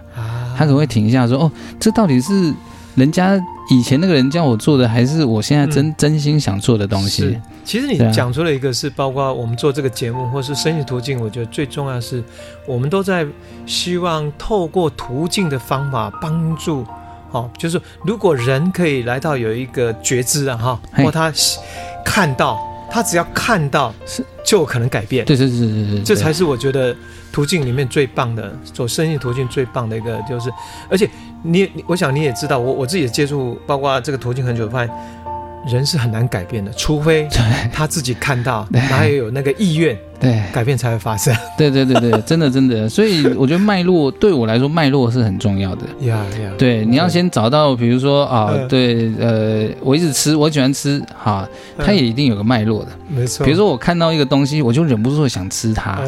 [0.63, 2.53] 他可能会停一下说：“哦，这到底是
[2.95, 3.39] 人家
[3.69, 12.23] 以前那个人叫我做的，还是我现在真、嗯、真心想做的东西？”其实你讲出了一个，是包括我们做这个节目，或是生意途径，我觉得最重要的是，
[12.65, 13.25] 我们都在
[13.65, 16.85] 希望透过途径的方法帮助，
[17.31, 21.31] 哦，就是如果人可以来到有一个觉知啊，哈，或他
[22.05, 22.72] 看到。
[22.93, 25.25] 他只要看到是，就有可能改变。
[25.25, 26.95] 对对对对对，这才是我觉得
[27.31, 30.51] 途径里面最棒的，走生意途径最棒的一个，就是，
[30.87, 31.09] 而且
[31.41, 34.95] 你，我想你也知道，我我自己也接触，包括这个途径很久，发现。
[35.65, 37.27] 人是很难改变的，除非
[37.71, 41.33] 他自己看到，他也有那个意愿，对，改变才会发生。
[41.57, 42.87] 对对对对，真的真的。
[42.89, 45.85] 所以我觉得脉络对我来说，脉络是很重要的。
[46.01, 51.47] 呀呀，对，你要先找到，比如说啊，对，呃，我一直吃，我喜欢吃，哈，
[51.77, 52.89] 它也一定有个脉络的。
[53.07, 53.45] 没错。
[53.45, 56.01] 比如说我看到一个东西，我就忍不住想吃它，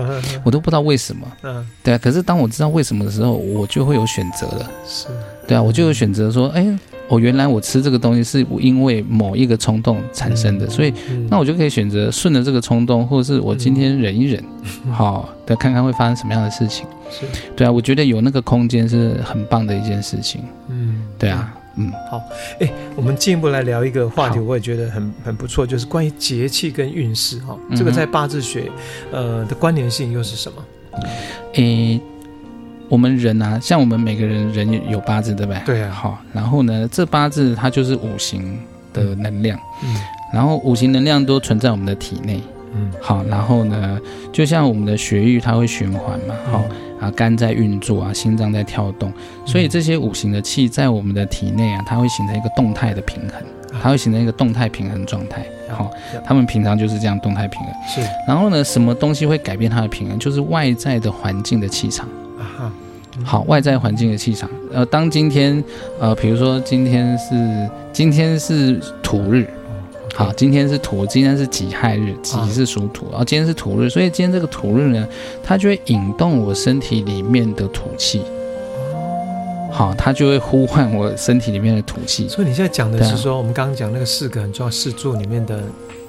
[0.44, 1.26] 我都不知道为什么。
[1.44, 1.66] 嗯。
[1.82, 4.70] 对啊，可是当我知道为什么的时候，我就会有选择了。
[4.86, 5.08] 是。
[5.48, 6.78] 对啊，我就有选择说，哎。
[7.08, 14.44] 我，原来我吃这个东西是因为某一个冲动产生的，嗯、所以、嗯、那我就可以选择顺着这个冲动，或者是我今天忍一忍，
[14.88, 16.84] 嗯、好，再看看会发生什么样的事情。
[17.12, 20.42] 是，对啊，我觉得有那个空间是很棒的一件事情。
[20.68, 22.20] 嗯，对啊，嗯，好，
[22.60, 28.64] 哎，我们进一步来聊一个话题，我也觉得很很不错，就是关于节气跟运势哈，这个在八字学
[29.12, 30.66] 呃的关联性又是什么？
[31.54, 32.02] 诶。
[32.88, 35.62] 我们人啊，像我们每个人人有八字，对不对？
[35.66, 35.92] 对啊。
[35.92, 38.60] 好，然后呢，这八字它就是五行
[38.94, 39.96] 的能量，嗯，
[40.34, 42.42] 然后五行能量都存在我们的体内，
[42.76, 44.00] 嗯，好，然后呢，
[44.32, 46.64] 就像我们的血液它会循环嘛，好，
[47.00, 49.12] 啊，肝在运作啊，心脏在跳动，
[49.46, 53.42] 所以这些五行的气在我们的体内啊，它会形成一个动态的平衡，
[53.82, 55.90] 它会形成一个动态平衡状态，好，
[56.24, 58.02] 他们平常就是这样动态平衡，是。
[58.28, 60.20] 然后呢，什么东西会改变它的平衡？
[60.20, 62.08] 就是外在的环境的气场。
[63.24, 64.50] 好，外在环境的气场。
[64.74, 65.64] 呃，当今天，
[66.00, 69.48] 呃，比如说今天是今天是土日，
[70.14, 75.08] 好，今天是土，今天是己亥日，己是属土，然后今天是土日，所以今天这个土日呢，
[75.42, 78.22] 它就会引动我身体里面的土气。
[79.72, 82.28] 好，它就会呼唤我身体里面的土气。
[82.28, 85.64] 所以你现在讲的是说，我们刚刚讲那个四个很重要四柱里面的，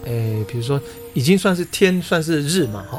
[0.07, 0.81] 诶，比如说
[1.14, 2.99] 已经算是天，算是日嘛，哈。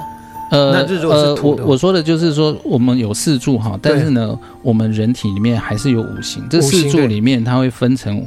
[0.49, 6.47] 呃呃，我我说的就是说，我们有四柱哈，但是呢，我们人体里面还是有五行。
[6.49, 8.25] 这四柱里面，它会分成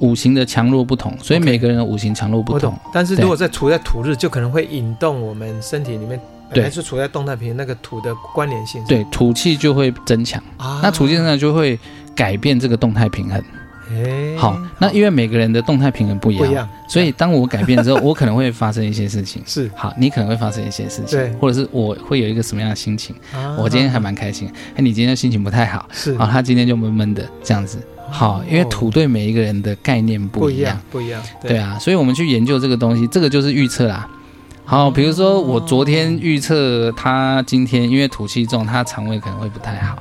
[0.00, 2.74] 五行的强弱不同，所以每个人的五行强弱不同。
[2.92, 6.20] 但是如果在处在土日，就可能会引动我们身体里面，
[6.52, 8.84] 对，还是处在动态平衡那个土的关联性。
[8.86, 11.78] 对，土气就会增强啊，那土气上就会
[12.14, 13.42] 改变这个动态平衡。
[14.36, 19.42] 好，那因为每个人的动态平衡不一样，不一样，所以当我改变之后，我可能会发生一些事情。
[19.46, 23.14] 是，好，你可能会发生一些事情，对，或者是我会有一个什么样的心情？
[23.58, 27.78] 我今天还蛮开心，哎，你今天心情不太好，是，啊，他今天就闷闷的这样子。
[28.10, 34.06] 好，因为土对每一个人的概念不一样，不一样，对啊，所以我们去研究这个东西，这个就是预测啦。
[34.64, 39.96] 好，比如说我昨天预测他今天因为土气重，他肠胃可能会不太好。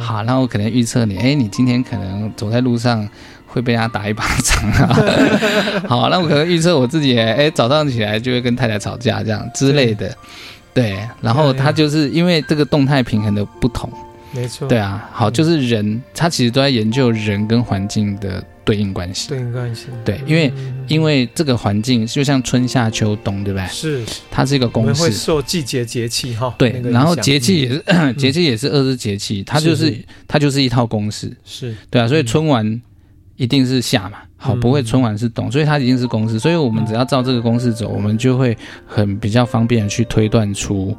[0.00, 3.08] 好，那我可能预测你，哎，你今天可能走在路上
[3.46, 4.96] 会被人家打一巴掌啊。
[5.88, 10.08] 好，那我可能预测我自己，哎，早上起来就会跟太太吵架这样之类的。
[10.72, 13.90] 对，对，然后他就是因为这个动态平衡的不同。
[14.32, 14.68] 没错。
[14.68, 18.42] 对啊，好，就是人，他其实都在研究人跟环境的。
[18.64, 23.66] 对应关系，对应关系，对，因为、嗯、因为这个环境就像春夏秋冬，对不对？
[23.68, 26.54] 是，它是一个公式，会受季节节气哈。
[26.58, 31.74] 对，然后节气也是、嗯、 节气也是二十节气，它就是，是它就是一套公式，是。
[31.90, 32.80] 对啊，所以春晚
[33.36, 38.56] 一定是夏嘛，好，不会春晚是冬，所以它一定是公式，所以我们只要照这个公式走，我们就会
[38.86, 40.96] 很比较方便的去推断出，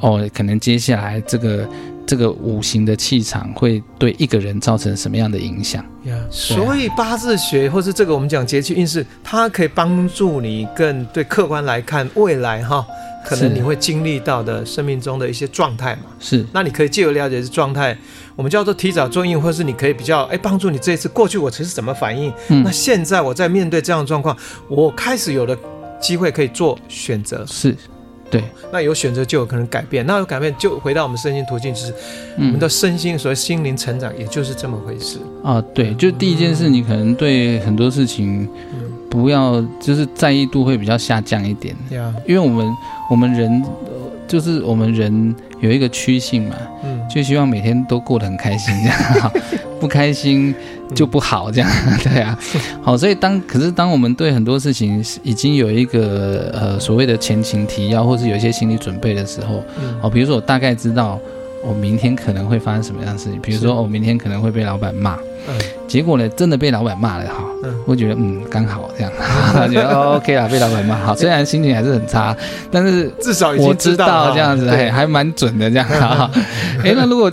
[0.00, 1.68] 哦，可能接下来这个。
[2.06, 5.84] 这个五行的气场会对一个人造成什么样的影响？
[6.04, 12.84] 呀，所以八字学或是这个我们讲节气运势，它可以帮助你更对客观来看未来哈，
[13.24, 16.02] 可能你会经历到的生命中的一些状态嘛。
[16.18, 17.96] 是，那你可以借由了解这状态，
[18.34, 24.36] 我们叫做提早作应，或是你可以比较哎帮助你这一次过去我其实怎么反应，嗯，那现在我在面对这样的状况，
[24.68, 25.56] 我开始有了
[26.00, 27.44] 机会可以做选择。
[27.46, 27.76] 是。
[28.30, 31.92] 对，那有选择就有可能改变，那有改变就回到我们身心途径，就是
[32.36, 35.18] 我们的身心，所谓心灵成长，也就是这么回事。
[35.42, 35.60] 啊。
[35.74, 38.48] 对，就第一件事，你可能对很多事情，
[39.10, 41.74] 不要就是在意度会比较下降一点。
[41.88, 42.72] 对啊，因为我们
[43.10, 43.62] 我们人
[44.28, 48.88] 就是我们人有一个趋性嘛，嗯，就希望每天都过得很开心，这
[49.20, 49.32] 样，
[49.80, 50.54] 不开心
[50.94, 51.70] 就不好，这样，
[52.02, 52.38] 对啊。
[52.82, 59.62] 好，所以当可是当我们对很多事情已经有一个呃所谓的前情提要，或是有一些心理准备的时候，
[60.02, 61.18] 哦，比如说我大概知道
[61.62, 65.18] 我明天可能会发生什么样的事情，比如说我明天可能会被老板骂。
[65.48, 65.54] 嗯，
[65.88, 69.12] 结果呢，真的被老板骂了哈，嗯，我觉得嗯刚好这样，
[69.72, 72.36] 觉得哦 OK 啦，被老板骂好，虽然心情还是很差，
[72.70, 76.30] 但是至少我知道这样子，还还蛮准的这样哈。
[76.84, 77.32] 哎，那如果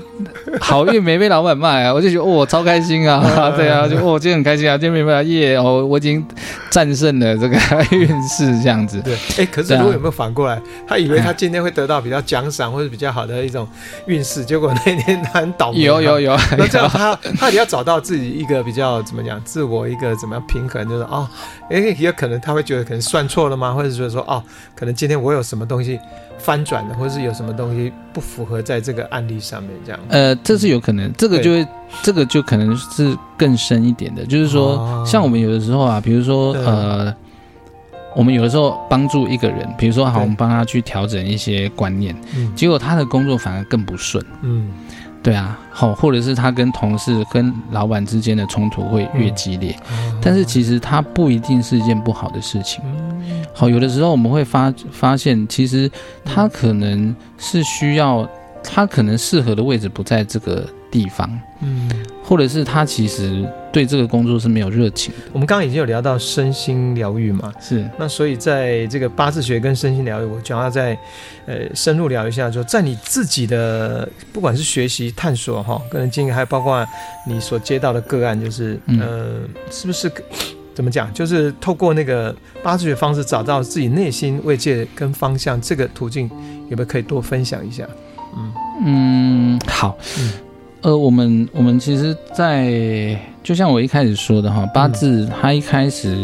[0.59, 3.21] 好运没被老板骂呀，我就觉得哦超开心啊，
[3.55, 6.25] 对啊，就哦今天很开心啊，今天没办法耶哦，我已经
[6.71, 7.57] 战胜了这个
[7.91, 9.01] 运势这样子。
[9.01, 13.67] 对，哎，可是如果有没有反过来，他以为他今天会得到比较奖赏或者比较好的一种
[14.07, 15.81] 运势，结果那天他很倒霉。
[15.81, 17.96] 有有有，那这样他他也要找到。
[17.99, 21.27] 自己一个比较怎么讲，自我一个怎么样平衡，就是哦，
[21.69, 23.73] 哎，也可能他会觉得可能算错了吗？
[23.73, 24.43] 或者觉得说哦，
[24.75, 25.99] 可能今天我有什么东西
[26.37, 29.99] 翻转的，或者是有什么东西不符合在这个案例上面这样。
[30.09, 31.67] 呃，这是有可能，这个就会，
[32.03, 37.13] 这个就可能是更深一点的，就是说，哦、像我们有的时候啊，比如说呃，
[38.15, 44.71] 我们有的时候帮助一个人，比如说好，我们帮他去调整一些观念，嗯、结果他的工作反而更不顺，嗯。
[45.27, 52.81] 对啊，好，或者是他跟同事、跟老板之间的冲突会越激烈，嗯、但是其实他不一定是一件不好的事情。
[53.53, 55.91] 好，有的时候我们会发发现，其实
[56.23, 58.25] 他可能是需要，
[58.63, 61.29] 他可能适合的位置不在这个地方。
[61.59, 61.91] 嗯。
[62.23, 63.45] 或者是他其实
[63.77, 65.19] 对这个工作是没有热情的。
[65.31, 67.87] 我们刚刚已经有聊到身心疗愈嘛，是。
[67.99, 70.97] 那所以在这个八字学跟身心疗愈，我想要再
[71.45, 76.83] 呃深入聊一下，就在你自己的不管是学习探索哈，个人经验，还有包括
[77.27, 80.11] 你所接到的个案，就是呃，是不是
[80.73, 81.13] 怎么讲？
[81.13, 86.27] 就是透过那个八字学方式找到自己内心慰藉跟方向，这个途径
[86.69, 87.87] 有没有可以多分享一下？
[88.35, 88.53] 嗯
[88.83, 89.95] 嗯，好。
[90.17, 90.31] 嗯
[90.87, 96.15] 呃，我们我们其实在，在就像我一开始说的哈，八字它一开始，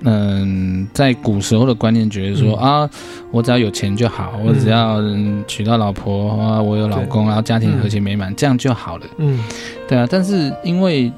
[0.00, 2.90] 嗯、呃，在古时候的观念觉得说、嗯、啊，
[3.30, 5.00] 我只要有钱就好，我只要
[5.46, 9.06] 娶到老婆啊，我有老公，然后家庭和谐美满，嗯、这样就好了。
[9.18, 9.38] 嗯，
[9.86, 10.04] 对啊。
[10.10, 11.12] 但是因为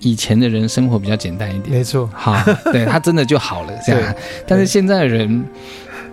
[0.00, 2.36] 以前的人生活比较简单一点，没错，好，
[2.72, 4.14] 对他真的就好了这样。
[4.48, 5.44] 但是现在的人。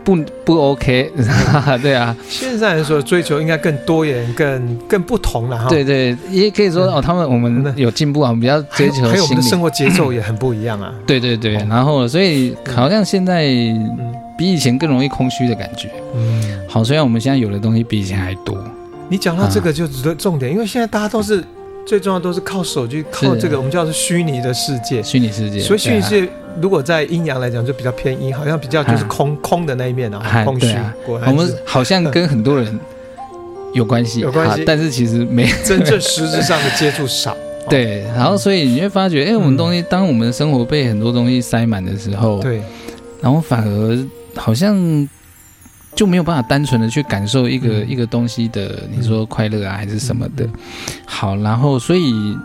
[0.04, 1.12] 不不 OK，
[1.82, 5.68] 对啊，现在人说追求应该更多元、更更不同了哈。
[5.70, 9.04] 对对，也可以说哦，他们我们有进步啊，我们比较追求。
[9.08, 10.94] 还有我们的生活节奏也很不一样啊。
[11.06, 13.44] 对对对，然后所以好像现在
[14.38, 15.90] 比以前更容易空虚的感觉。
[16.16, 18.58] 嗯，好，虽然我们现在有的东西比以前还多。
[19.10, 21.44] 你讲到这个就值得重点，因为现在大家都是。
[21.90, 25.02] 最重要都是靠手机，靠这个我们叫做虚拟的世界。
[25.02, 26.30] 虚拟世界，所以虚拟世界
[26.62, 30.78] 如果在阴阳来讲就比较偏阴，好像比较就是空空的那一面啊，空虚。
[31.08, 32.80] 我们好像跟很多人
[33.74, 37.36] 有关系， 有关系，但是其实没真正实质上的接触少。
[37.68, 42.62] 对，然后所以你会发觉，哎，我们东西当我们的生活被很多东西塞满的时候，对，
[43.20, 45.10] 然后反而好像。
[46.00, 50.48] 就没有办法单纯的去感受一个、嗯、一个东西的，你说快乐啊还是什么的，
[51.06, 52.38] 好，然后所以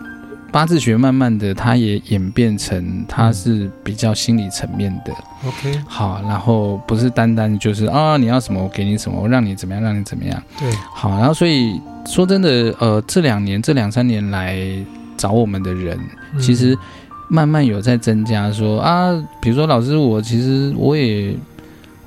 [0.51, 5.13] 八字学慢慢的它也演变成它是比较心理层面的
[5.47, 14.59] ，OK，好，然后不是单单就是啊你要什么我给你什么，我让你怎么样让你怎么样，对，好，然后所以说真的，呃，这两年这两三年来
[15.15, 15.97] 找我们的人，
[16.41, 16.77] 其实
[17.29, 21.33] 慢慢有在增加说，说啊，比如说老师我其实我也。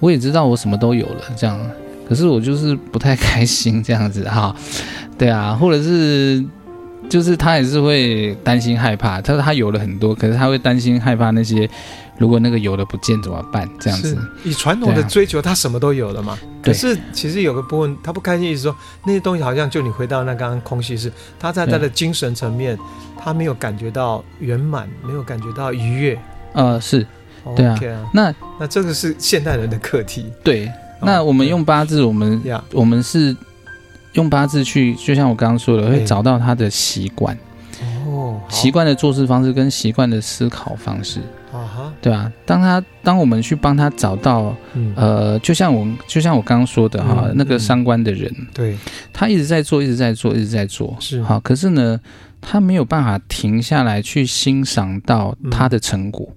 [0.01, 1.59] 我也知道我什么都有了，这样，
[2.09, 4.55] 可是我就是不太开心 这样子哈，
[5.19, 6.45] 对啊，或者是
[7.09, 11.69] 就是他也是会担心害怕，他说他有了很多，可是他会担心害怕那些
[12.19, 13.69] 如果那个有的不见怎么办？
[13.81, 16.39] 这样子，以传统的追求，他什么都有了嘛。
[16.63, 22.77] 可是其实有个部分他不开心，意思说那些东西好像就你回到那刚刚空虚是他在他的精神层面，
[23.17, 26.19] 他没有感觉到圆满，没有感觉到愉悦。
[26.53, 27.07] 呃，是。
[27.57, 30.27] 对啊，那那这个是现代人的课题。
[30.43, 30.71] 对，
[31.01, 32.43] 那我们用八字，我们
[32.73, 33.37] 我们是
[34.15, 37.37] 用八字去，就像我刚刚说的，会找到他的习惯。
[38.07, 41.21] 哦，习惯的做事方式跟习惯的思考方式。
[41.51, 44.55] 啊哈，对啊，当他当我们去帮他找到，
[44.95, 48.77] 呃，就像我就像我刚刚说的哈，那个伤官的人，对，
[49.15, 51.23] 他一直在做，一直在做，一直在做，是。
[51.23, 51.99] 好，可是呢，
[52.39, 56.29] 他没有办法停下来去欣赏到他的成果。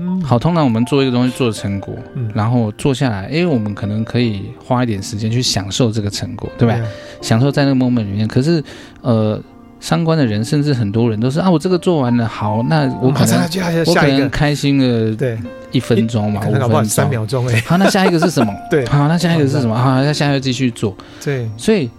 [0.00, 6.74] 嗯，好，通常我们做一个东西做成果，嗯，然后做下来，因为我们可能可以花一点时间去享受这个成果，对吧？
[6.78, 6.84] 嗯、
[7.20, 8.26] 享受在那个 moment 里面。
[8.26, 8.62] 可是，
[9.02, 9.40] 呃，
[9.80, 13.42] 相关的人甚至很多人都是啊，我这个做完了，好，那我可能
[13.86, 15.38] 我可能开心了，对，
[15.70, 18.52] 一分钟嘛，五分钟，三秒钟，哎，好，那下一个是什么？
[18.70, 19.76] 对，好，那下一个是什么？
[19.76, 21.90] 好，那下一个继续做，对，所以。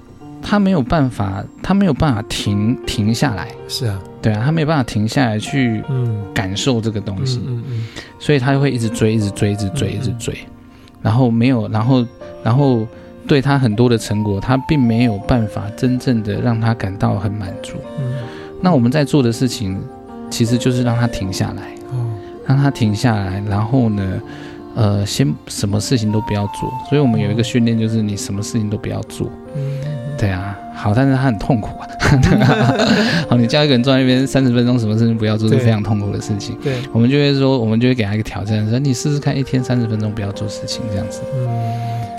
[0.49, 3.49] 他没有办法，他没有办法停停下来。
[3.67, 5.83] 是啊，对啊，他没有办法停下来去
[6.33, 7.87] 感受这个东西，嗯嗯嗯，
[8.17, 10.33] 所以他就会一直追，一直追，一直追，一直追，
[11.01, 12.05] 然后没有，然后
[12.45, 12.87] 然后
[13.27, 17.73] 对他很多的成果，他并没有办法真正的让他感到很满足。
[17.99, 18.13] 嗯，
[18.61, 19.77] 那我们在做的事情，
[20.29, 22.07] 其实就是让他停下来，哦，
[22.45, 24.21] 让他停下来，然后呢，
[24.75, 26.73] 呃，先什么事情都不要做。
[26.87, 29.29] 所以我们有一个训练，就是你什么事情都不要做。
[30.17, 30.19] 嗯。
[30.19, 31.87] 对啊，好，但是他很痛苦啊。
[33.29, 36.57] 好，你叫一个人坐在那边三十分钟，什么事情不要做，是非常痛苦的事情。
[36.63, 41.21] 对，我们就会说，我们就会给他一个挑战，说你试试看，一天三十分钟不要做事情，这样子。
[41.35, 41.47] 嗯，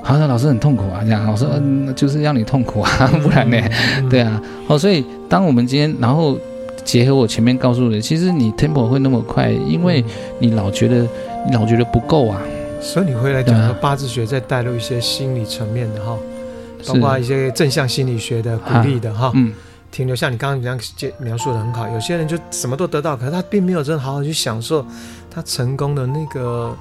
[0.02, 1.26] 好，像老师很痛苦啊，这样。
[1.30, 3.56] 我说，嗯，那就是让你痛苦啊， 不然呢？
[4.10, 4.40] 对啊。
[4.66, 6.38] 好，所以当我们今天，然后
[6.84, 10.04] 结合我前面告诉的，其实你 tempo 会那么快，因为
[10.38, 11.06] 你老觉得
[11.46, 12.40] 你老觉得不够啊。
[12.80, 16.16] 所以你会来讲八字学，再带入一些心理层面的哈。
[16.86, 19.32] 包括一些正向心理学的鼓励的哈、
[19.90, 21.88] 停留像你刚刚这样描述的很好。
[21.88, 24.84] 有些人就什么都得到，可是他并没有真的好好去享受
[25.30, 26.76] 他成功的那个、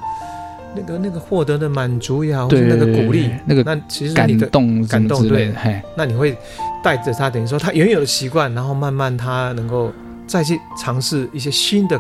[0.75, 5.53] 那个、那个获得的满足也好，或者那个鼓励，那个那其实你的感动感动对，
[5.95, 6.37] 那你会
[6.83, 9.91] 带着他，等于说他原有的习惯，然后慢慢他能够
[10.27, 11.99] 再去尝试一些新的，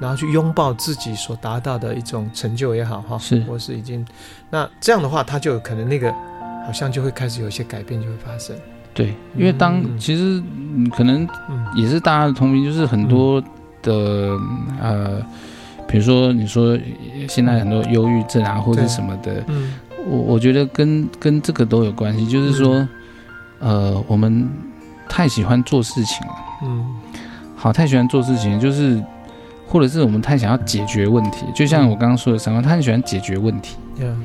[0.00, 4.06] 然后去拥抱自己所达到的一种成就也好哈，是，或是已经
[4.50, 6.12] 那这样的话，他就有可能那个。
[6.64, 8.56] 好像就会开始有一些改变就会发生，
[8.94, 10.42] 对，因为当、嗯、其实
[10.96, 11.26] 可能
[11.74, 13.40] 也是大家的通病，就是很多
[13.82, 15.26] 的、嗯、呃，
[15.88, 16.78] 比如说你说
[17.28, 19.74] 现在很多忧郁症啊或者什么的，嗯，
[20.06, 22.76] 我我觉得跟跟这个都有关系，就是说、
[23.60, 24.48] 嗯、呃，我们
[25.08, 26.34] 太喜欢做事情了，
[26.64, 26.86] 嗯，
[27.56, 29.02] 好，太喜欢做事情，就是
[29.66, 34.22] 或者是我们太想要解决问题，就像我刚刚说的三观，他很喜欢解决问题，嗯，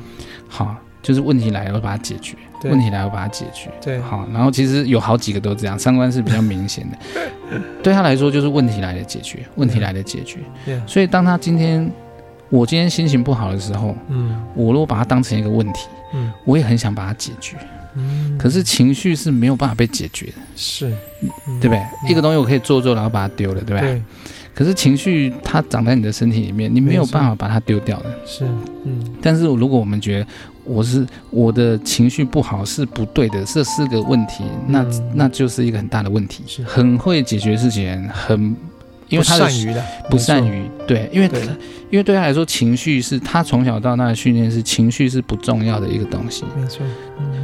[0.48, 0.76] 好。
[1.02, 2.34] 就是问题来了，我把它解决；
[2.64, 3.70] 问题来了，我把它解决。
[3.80, 4.26] 对，好。
[4.32, 6.98] 然后其实有好几个都这样，三观是比较明显的。
[7.82, 10.40] 对他来说，就是问题来了解决，问题来了解决。
[10.66, 10.86] Yeah.
[10.86, 11.90] 所以当他今天，
[12.50, 17.56] 我今天心情不好的时候，嗯，我如果把它当成一个问题，嗯，我也很想把它解决。
[17.94, 20.92] 嗯，可是情绪是没有办法被解决的，是，
[21.60, 21.82] 对不对？
[22.08, 23.80] 一个东西我可以做做，然后把它丢了，对吧？
[23.80, 24.02] 对。
[24.54, 28.06] 可是情绪它长在你的身体里面，你没有办法把它丢掉的。
[28.26, 28.44] 是，
[28.84, 29.00] 嗯。
[29.22, 30.26] 但是如果我们觉得
[30.68, 36.44] 我是我的情绪不好是不对的，这是个问题，那那就是一个很大的问题。
[36.46, 38.54] 是，很会解决事情，很
[39.08, 41.30] 因为他善于的不善于对，因为
[41.90, 46.44] 因为对他来说，情绪是他从小到大的训练是情绪是不重要的一个东西。
[46.54, 46.84] 没错，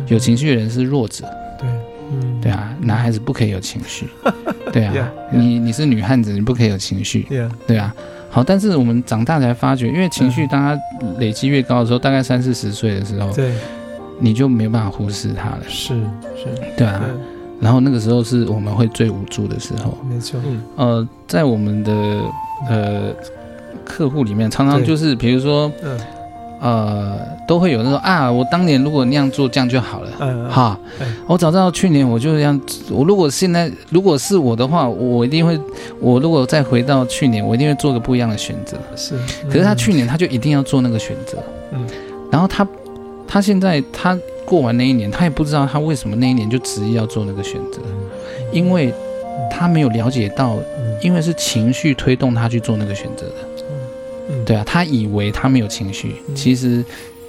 [0.09, 1.25] 有情绪的人是弱者。
[1.59, 1.68] 对。
[2.12, 4.07] 嗯，对啊，男孩子不可以有情绪，
[4.70, 5.39] 对啊，yeah, yeah.
[5.39, 7.27] 你你是女汉子，你不可以有情绪.
[7.66, 7.95] 对啊。
[8.35, 10.76] 好，但是我们长大才发觉，因为情绪当它
[11.20, 13.53] 累积越高的时候，大概三四十岁的时候，对，
[14.18, 15.95] 你就没办法忽视它了，是
[16.35, 17.01] 是，对啊。
[17.01, 17.14] 对，
[17.61, 21.93] 然后那个时候是我们会最无助的时候，没错，嗯，呃，在我们的
[22.68, 23.12] 呃
[23.85, 25.91] 客户里面，常常就是比如说，嗯。
[25.93, 26.05] 呃，
[27.47, 31.07] 都会有那种啊，我当年如果那样做，这样就好了，嗯、哈、嗯。
[31.27, 32.59] 我早知道去年我就这样，
[32.91, 35.61] 我如果现在如果是我的话，我一定会，
[36.01, 38.79] 我如果再回到去年，我一定会做个不一样的选择。
[38.97, 41.37] 是、嗯，可是他去年他就一定要做那个选择，
[41.73, 41.87] 嗯。
[42.31, 42.67] 然后他，
[43.29, 47.81] 他现在他过完那一年，他也不知道他为什么那一年就执意要做那个选择，
[48.53, 48.93] 因为
[49.51, 50.57] 他没有了解到，
[51.03, 53.35] 因为是情绪推动他去做那个选择的。
[54.47, 56.85] 对啊，他以为他没有情绪，嗯、其实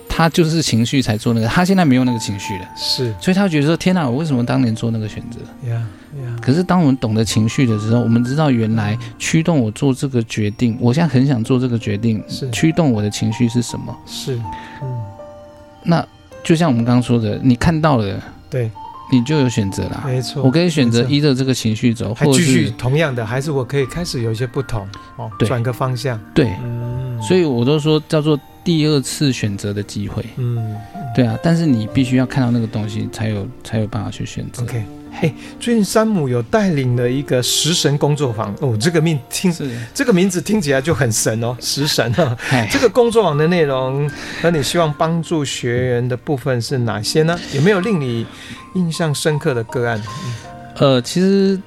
[0.07, 1.47] 他就是情绪才做那个。
[1.47, 5.81] 他现在没有那个情绪了，是，所以他觉得说：“天哪，我为什么当年做那个选择？” yeah,
[6.15, 6.41] yeah.
[6.41, 13.95] 可是当我们懂得情绪的时候，我们知道原来驱动我做这个决定，我现在很想做这个决定，是驱动我的情绪是什么？
[14.05, 14.35] 是，
[14.81, 15.03] 嗯，
[15.83, 16.05] 那
[16.43, 18.71] 就像我们刚刚说的，你看到了，对。
[19.11, 20.41] 你就有选择了，没错。
[20.41, 24.85] 我可以选择依着这个情绪走，或者继续同样的，还是我可以开始有一些不同
[25.15, 26.19] 哦，转个方向。
[26.33, 26.84] 对，嗯，
[27.22, 30.24] 所以我都说叫做第二次选择的机会。
[30.38, 30.76] 嗯，
[31.16, 34.63] 对啊，但是你必须要看到那个东西，才有才有办法去选择。
[34.63, 34.84] OK。
[35.18, 42.38] 嘿，最近山姆有带领了一个食神工作坊哦，这个名听是这个名字听起来就很神哦，食神啊。
[42.70, 44.11] 这个工作坊的内容
[44.41, 47.39] 和你希望帮助学员的部分是哪些呢？
[47.53, 48.28] 有没有令你
[48.74, 50.03] 印象深刻的个案？
[50.80, 51.57] 呃，其实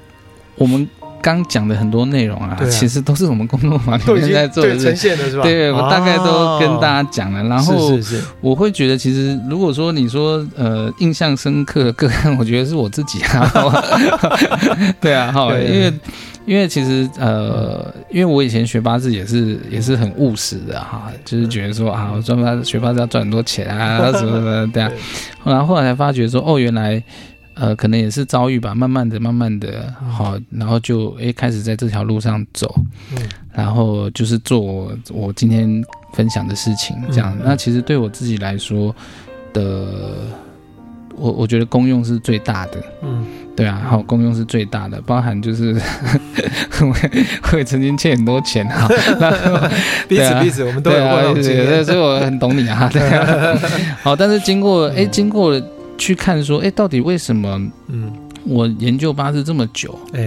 [0.57, 0.87] 我们
[1.21, 5.43] 刚讲的很多内容啊，其实都是我们工作坊里面在做的呈现的是吧？
[5.43, 7.43] 对，我大概都跟大家讲了。
[7.45, 7.99] 然后
[8.41, 13.53] 我会觉得，其实如果说你说呃印象深刻的个案，我觉得是我自己啊。
[15.01, 15.93] 对啊，好，因为
[16.47, 24.91] 因为其实呃，因为我以前学八字也是也是很务实的哈，就是觉得说啊，我专门学八字要赚很多钱啊 什么什么这样。
[25.45, 27.03] 然后后来才发觉说，哦，原来。
[27.61, 32.73] 呃，可能也是遭遇吧，慢慢的、慢慢的，好，然后就诶开始在这条路上走，
[33.13, 33.19] 嗯，
[33.53, 35.83] 然后就是做我我今天
[36.13, 37.37] 分享的事情，这样。
[37.43, 38.95] 那其实对我自己来说
[39.53, 39.87] 的，
[41.17, 45.75] 我我觉得功用是最大的，嗯，对啊，好，功用是最大的，包含就是
[46.79, 47.11] 会
[47.43, 48.87] 会曾经欠很多钱哈，
[50.07, 53.59] 彼此彼此，我们都有过这个，所以我很懂你啊，对啊，
[54.01, 55.61] 好，但是经过诶经过。
[55.99, 57.61] 去看说，哎，到底为什么？
[57.89, 58.11] 嗯，
[58.47, 60.27] 我研究八字这么久，哎，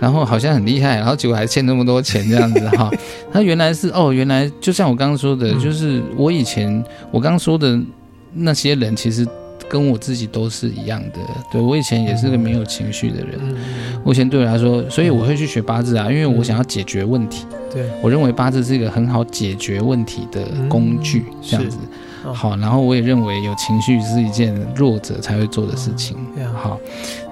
[0.00, 2.90] 然后好像很厉害，然后结果还欠那么多钱这样子哈。
[3.32, 7.80] 他原来是哦，原来就像我刚刚说的，就是我以前我刚刚说的
[8.34, 9.26] 那些人，其实
[9.70, 11.18] 跟我自己都是一样的。
[11.50, 13.38] 对，我以前也是个没有情绪的人，
[14.02, 17.46] 我以前对我来说，所以我会去学八字啊，因为我想要解决问题。
[17.72, 21.78] 对，我认为八字是一个很好解决问题的工具，这样子。
[22.22, 26.16] 好，然后我也认为有情绪是一件弱者才会做的事情。
[26.54, 26.78] 好，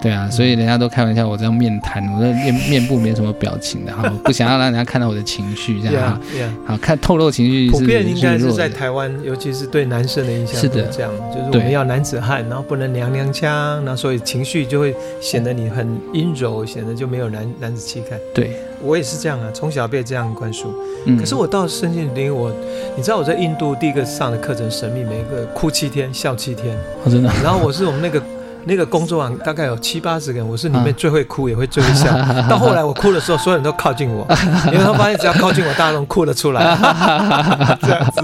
[0.03, 6.21] 对啊，所以人家都开玩笑，我这样面瘫，我的面面部没什么表情的，哈， 不想要让人家看到我的情绪，这样哈。
[6.67, 13.53] 好，看透露情绪是普遍应该是在台湾，尤其是对男生的印象是的，这样就是我们要男子汉，然后不能娘娘腔，
[13.85, 18.19] 然后所以情绪就会显得你很阴柔，显得就没有男男子气概。
[18.35, 18.51] 对。
[18.83, 20.75] 我也是这样啊，从小被这样灌输。
[21.07, 22.51] 嗯，可是我到身心灵，我
[22.97, 26.77] 你知道我在印度第一个上的课程神秘，每一个哭七天，笑七天。
[27.05, 27.31] 哦，真的。
[27.43, 28.23] 然后我是我们那个
[28.65, 32.07] 那个工作坊大概有七八十个人，我是里面最会哭，也会最会笑。
[32.49, 34.27] 到后来我哭的时候，所有人都靠近我，
[34.73, 36.61] 因为他发现只要靠近我，大家都哭得出来。
[37.83, 38.21] 这样子。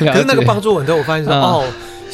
[0.00, 1.64] 可是那个帮助我很多，我发现说哦。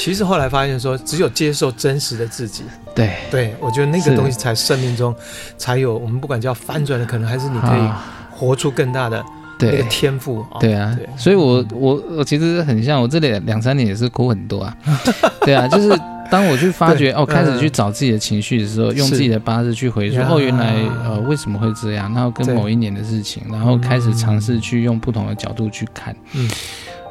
[0.01, 2.63] 其实后来发现说，只有接受真实的自己，
[2.95, 3.13] 对。
[3.31, 5.15] 对，我觉得那个东西才生命中
[5.59, 7.91] 才有我们不管叫翻转的可能，还是你可以
[8.31, 9.23] 活出更大的
[9.59, 10.43] 那个天赋。
[10.59, 14.75] 对啊，所以我我我其实很像我这里两三年也是哭很多啊。
[15.45, 15.95] 对啊，就是
[16.31, 22.11] 当我去发觉哦，开始去找自己的情绪的时候，用自己的八字去回溯哦，原来呃为什么会这样？
[22.15, 26.51] 然后跟某一年的事情，然后开始尝试去用不同的角度去看，嗯，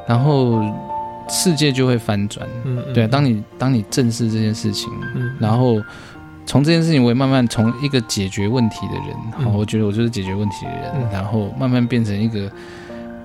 [0.08, 0.60] 然后。
[1.30, 5.80] 世界就会翻转，嗯，对啊，当你当你正视这件事情，嗯，然后
[6.44, 12.50] 从这件事情，我也慢慢从一个解决问题的人，好，我觉得我就是解决问题的人，然后慢慢变成一个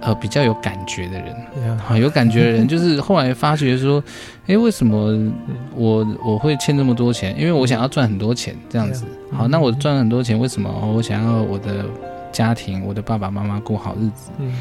[0.01, 4.03] 呃比较有感觉的人，好，有感觉的人， 就是后来发觉说，
[4.45, 5.34] 哎，为什么
[5.76, 7.36] 我我会欠这么多钱？
[7.39, 10.70] 因为我想要赚很多钱，这样子，好，那我赚很多钱，为什么？
[10.95, 11.86] 我想要我的
[12.32, 14.53] 家庭，我的爸爸妈妈过好日子，嗯，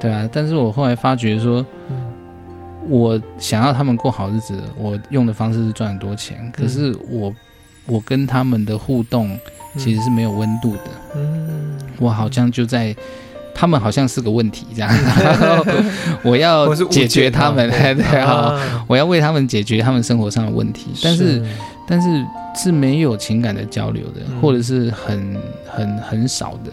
[0.00, 1.64] 对啊，但是我后来发觉说。
[2.88, 6.50] 我想要他们过好日子，我用的方式是赚很多钱。
[6.52, 7.32] 可是我，
[7.86, 9.38] 我跟他们的互动
[9.76, 10.82] 其实是没有温度的。
[11.16, 12.94] 嗯，我好像就在，
[13.54, 14.90] 他们好像是个问题这样。
[14.90, 15.64] 然 后
[16.22, 20.90] 我要解决他们， 对啊，我要为他们解决他们生活上的问题。
[21.02, 21.44] 但是，
[21.86, 22.24] 但是
[22.56, 25.36] 是没有情感的交流的，或者是很
[25.68, 26.72] 很很少的。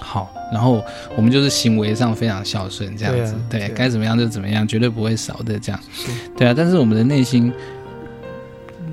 [0.00, 0.84] 好，然后
[1.16, 6.54] 我们就是行为上非常孝顺，这样子，对，啊、对，该怎么样就怎么样，绝对不会少的，这样，是对啊。
[6.56, 7.52] 但是我们的内心，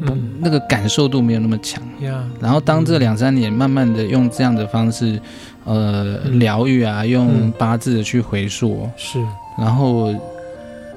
[0.01, 1.83] 嗯、那个感受度没有那么强。
[2.01, 5.19] 嗯、然后当这两三年慢慢的用这样的方式，
[5.65, 9.19] 呃，疗愈啊，用八字的去回溯，是，
[9.57, 10.13] 然后。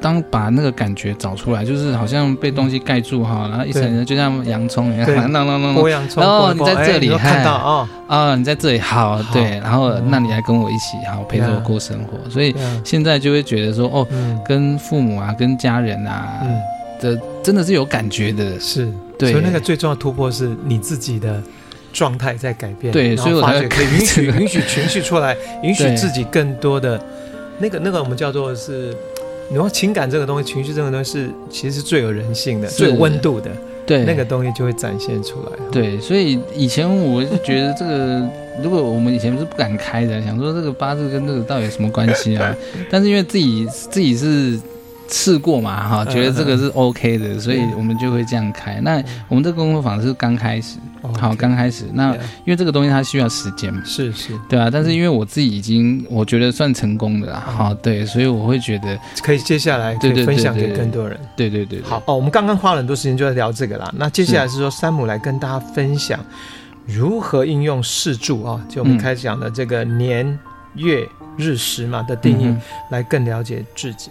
[0.07, 12.55] 当把那个感觉找出来，就是好像被东西盖住哈，然后一层人就像洋葱一样，啷啷啷啷，洋葱，然后你在这里看到啊啊，你在这里好对，然后那你来跟我一起好陪着我过生活，所以
[12.85, 14.07] 现在就会觉得说哦，
[14.47, 16.41] 跟父母啊，跟家人啊
[17.01, 18.89] 的真的是有感觉的，是。
[19.19, 21.43] 对，所以那个最重要的突破是你自己的
[21.93, 27.01] 状态在改变，对，所以我发觉可以允许允许情绪出来， 允许自己更多的
[27.59, 28.97] 那个那个我们叫做是。
[29.49, 33.51] 你说情感这个东西，情绪这个东西是其实是最有人性的、最有温度的，
[33.87, 35.53] 对，那个东西就会展现出来。
[35.71, 38.29] 对，所以以前我就觉得这个，
[38.63, 42.55] 如果我们以前是不敢开的，想说这个八字跟这个到底有什么关系啊？
[42.91, 44.59] 但是因为自己自己是。
[45.09, 48.81] 试过嘛哈，觉得这个是 OK 的，所以我们就会这样开。
[48.81, 50.79] 那我们这个工作坊是刚开始，
[51.15, 51.85] 好，刚开始。
[51.95, 54.69] 那因为这个东西它需要时间嘛，是是，对啊。
[54.71, 61.19] 但是因为我自己已经我觉得算成功的啦，好，对，所以我会觉得可以接下来可以分享给更多人。
[61.37, 62.15] 对对对，好哦。
[62.17, 63.93] 我们刚刚花了很多时间就在聊这个啦。
[63.97, 66.19] 那接下来是说山姆来跟大家分享
[66.87, 68.61] 如何应用四柱啊？
[68.69, 70.39] 就我们开始讲的这个年
[70.75, 72.55] 月日时嘛的定义，
[72.91, 74.11] 来更了解自己。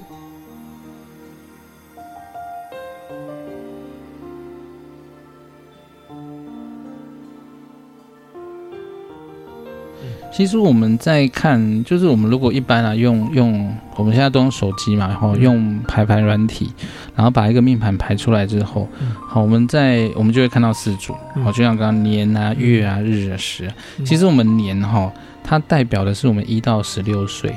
[10.36, 16.73] 其实我们在看，就是我们如果一般啊用用，我们现在都用手机嘛，然后用排盘软体，
[17.15, 18.86] 然后把一个命盘排出来之后，
[19.25, 23.73] 好，我们在我们就会看到四组，好，就像刚刚年啊、月啊、日啊、时啊。
[24.03, 25.09] 其实我们年哈，
[25.41, 27.55] 它代表的是我们一到十六岁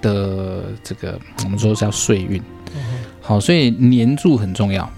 [0.00, 2.40] 的这个，我们说叫岁运。
[3.20, 4.90] 好，所以年柱很重要。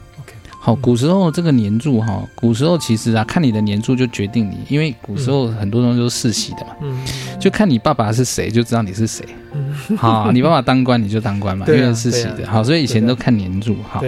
[0.65, 7.05] 好，古时候这个年柱哈，古时候其实啊，看你的年柱就决定你，因为古时候很多东西都是世袭的嘛，嗯，
[7.41, 9.27] 就看你爸爸是谁，就知道你是谁。
[9.97, 12.47] 好，你爸爸当官，你就当官嘛，因为是喜的。
[12.47, 13.77] 好，所以以前都看年柱。
[13.83, 14.01] 哈，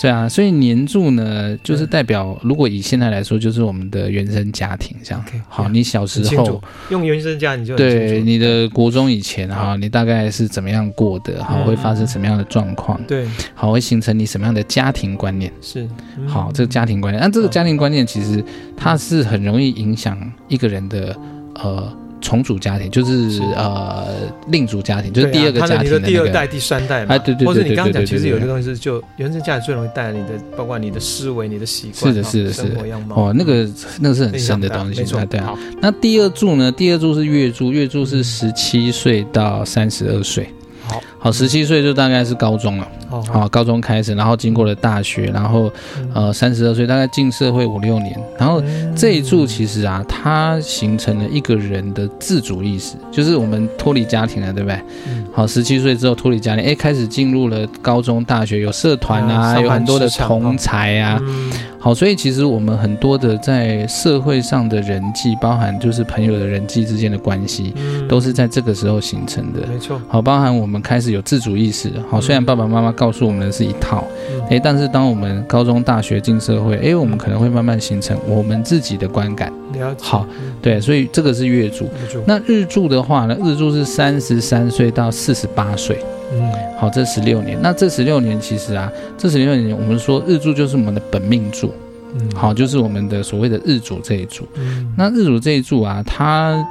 [0.00, 5.22] 对啊，所以年柱呢，就是代表，如果以现在来说，就是我们的原生家庭这样。
[5.48, 11.44] 好，你小时候用原生家庭就对你的国中以前哈，你大概是怎么样过的？
[11.44, 12.98] 好，会发生什么样的状况？
[13.06, 15.52] 对，好，会形成你什么样的家庭观念？
[15.60, 15.86] 是，
[16.26, 18.42] 好，这个家庭观念，那这个家庭观念其实
[18.76, 20.18] 它是很容易影响
[20.48, 21.14] 一个人的
[21.56, 21.92] 呃。
[22.30, 24.06] 重组家庭就是呃
[24.46, 27.12] 另组家庭，就是第二个家庭的第二代、第三代嘛。
[27.12, 27.46] 哎，对对对对对。
[27.48, 32.80] 或者你刚刚讲，其实有些东西是就原生家庭最容易带来你的，包括你的思维、你的习惯、是的，是的，是的。
[33.16, 33.68] 哦，那个
[34.00, 35.02] 那个是很深的东西。
[35.28, 35.58] 对啊。
[35.80, 36.70] 那第二柱呢？
[36.70, 40.48] 第二柱是月柱，月柱是十七岁到三十二岁。
[40.90, 42.88] 好，好，十七岁就大概是高中了。
[43.28, 45.70] 好，高中开始，然后经过了大学，然后
[46.14, 48.62] 呃三十二岁大概进社会五六年，然后
[48.94, 54.80] 这一柱其实啊，它形成了一个人的自主意识，就是我们脱离家庭了，对不对？
[55.32, 61.20] 好，十七岁之后脱离家庭，哎，开始进入了高中、大学，有社团啊，有很多的同才啊。
[61.82, 67.72] 好，所以其实我们很多的在社会上的人际，包含就是朋友的人际之间的关系，
[68.06, 69.66] 都是在这个时候形成的。
[69.66, 69.98] 没错。
[70.06, 71.90] 好，包含我们开始有自主意识。
[72.10, 74.04] 好，虽然爸爸妈妈告诉我们的是一套，
[74.50, 79.50] 哎，但是当我们高中、大学进社会，哎，我们可能会慢慢形成我们自己的观感。
[79.72, 80.04] 了解。
[80.04, 80.26] 好，
[80.60, 81.88] 对，所以这个是月柱。
[82.26, 83.34] 那日柱的话呢？
[83.42, 85.98] 日柱是三十三岁到四十八岁。
[86.32, 91.74] 嗯，好，这十六年，那这十六年其实啊，这十六年我们说日柱就是我们的本命柱，
[92.14, 94.46] 嗯，好，就是我们的所谓的日主这一柱。
[94.54, 96.64] 嗯，那日主这一柱啊，它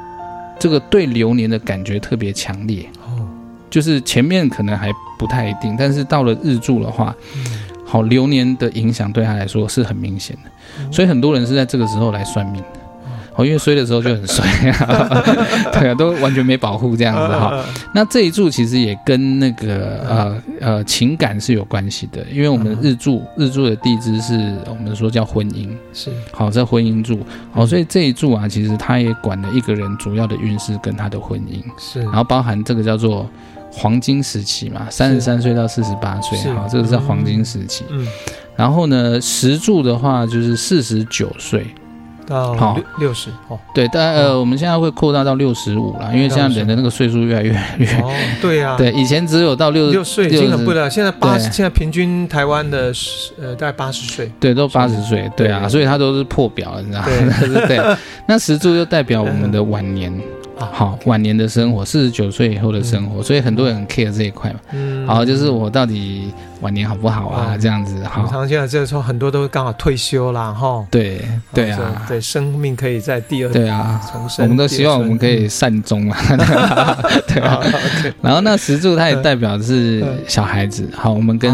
[0.57, 3.27] 这个对流年的感觉特别强烈，哦，
[3.69, 7.45] 就是前面可能还不太一定，但是到了日柱的话，嗯，
[7.85, 10.49] 好，流年的影响对他来说是很明显的，
[10.79, 12.78] 嗯，所以很多人是在这个时候来算命的。
[13.45, 15.23] 因为衰的时候就很衰啊，
[15.73, 17.63] 对啊，都完全没保护这样子哈。
[17.93, 24.33] 那这一柱其实也跟那个呃呃情感是有关系的，因为我们日柱日柱的地支是
[24.67, 26.11] 我们说叫婚姻，是。
[26.31, 27.19] 好在婚姻柱，
[27.51, 33.29] 好，所以这一柱啊，其实它也管了一个人主要的运势跟他的婚姻，是，然后包含这个叫做
[33.71, 37.83] 黄金时期嘛，三十三岁到四十八岁，好，这个是黄金时期。
[37.89, 38.07] 嗯，
[38.55, 41.65] 然后呢，时柱的话就是四十九岁。
[42.29, 52.93] 到六六十哦，对，大概呃，我们现在会扩大到六十五了，因为现在人的那个岁数越来越越哦，对呀， 对，以前只有到六十六岁已经很不了，现在八十，现在平均台湾的
[53.41, 57.07] 呃大概八十岁，对，都八十岁，对啊，所以它都是破表了，你知道吗？
[57.67, 57.79] 对，
[58.27, 60.13] 那十柱就代表我们的晚年。
[60.71, 64.59] 好，晚年的生活，四十九岁以后的生活，所以很多人很 care 这一块嘛。
[64.71, 67.57] 嗯，好，就是我到底晚年好不好啊？
[67.57, 68.27] 这样子，好。
[68.27, 70.85] 常现在这个时候很多都刚好退休啦，哈。
[70.91, 71.21] 对，
[71.53, 74.45] 对啊，对，生命可以在第二对啊重生。
[74.45, 76.17] 我们都希望我们可以善终 啊。
[77.27, 77.61] 对啊。
[78.21, 81.53] 然后那石柱它也代表的是小孩子，好，我们跟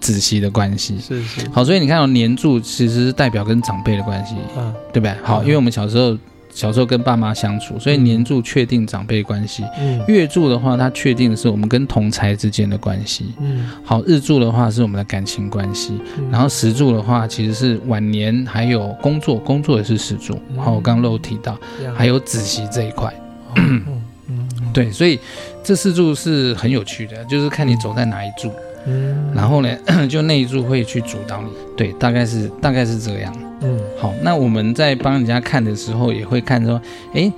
[0.00, 1.48] 子息的关系是是。
[1.52, 5.14] 好，所以你看到年柱其实是代表跟长辈的关系，嗯，对不对？
[5.22, 6.16] 好，因为我们小时候。
[6.52, 9.64] 小时候跟爸妈相处，所以年柱确定长辈关系。
[9.80, 13.32] 嗯，月柱的话，它确定的是我们跟同侪之间的关系。
[13.40, 15.98] 嗯，好，日柱的话是我们的感情关系。
[16.18, 20.38] 嗯，然后时柱的话，其实是晚年还有工作，工作也是时柱。
[20.58, 21.58] 好，我刚刚漏提到，
[21.96, 23.12] 还有子息这一块。
[23.56, 23.82] 嗯
[24.28, 25.18] 嗯，对，所以
[25.64, 28.52] 这四柱是很有趣的，就是看你走在哪一柱。
[28.86, 29.68] 嗯，然后呢，
[30.08, 31.48] 就那一柱会去主导你。
[31.76, 33.32] 对，大概是大概是这样。
[33.60, 36.80] 嗯，好，那我们在帮人家看的时候，也会看说，
[37.14, 37.32] 哎，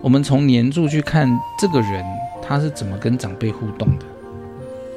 [0.00, 1.28] 我们从年柱去看
[1.58, 2.04] 这个人，
[2.42, 4.06] 他是怎么跟长辈互动的。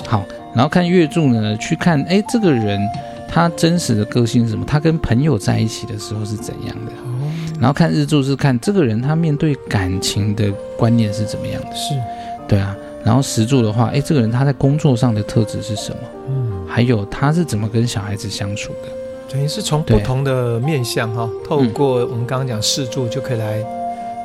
[0.08, 0.26] 好，
[0.56, 2.80] 然后看月柱呢，去看，哎，这个人
[3.28, 4.64] 他真实的个性是什么？
[4.66, 6.92] 他跟朋友在一起的时候是怎样的？
[6.92, 7.30] 哦，
[7.60, 11.76] 然后看日柱是看这个人他面对感情的观念是怎么样的？
[11.76, 11.94] 是，
[12.48, 12.76] 对啊。
[13.04, 15.97] 然后石柱的话，哎，这个人他在工作上的特质是什么？
[16.30, 18.89] 嗯，还有他是怎么跟小孩子相处的？
[19.32, 23.64] 等于是从不同的面向哈，透过我们刚刚讲视柱就可以来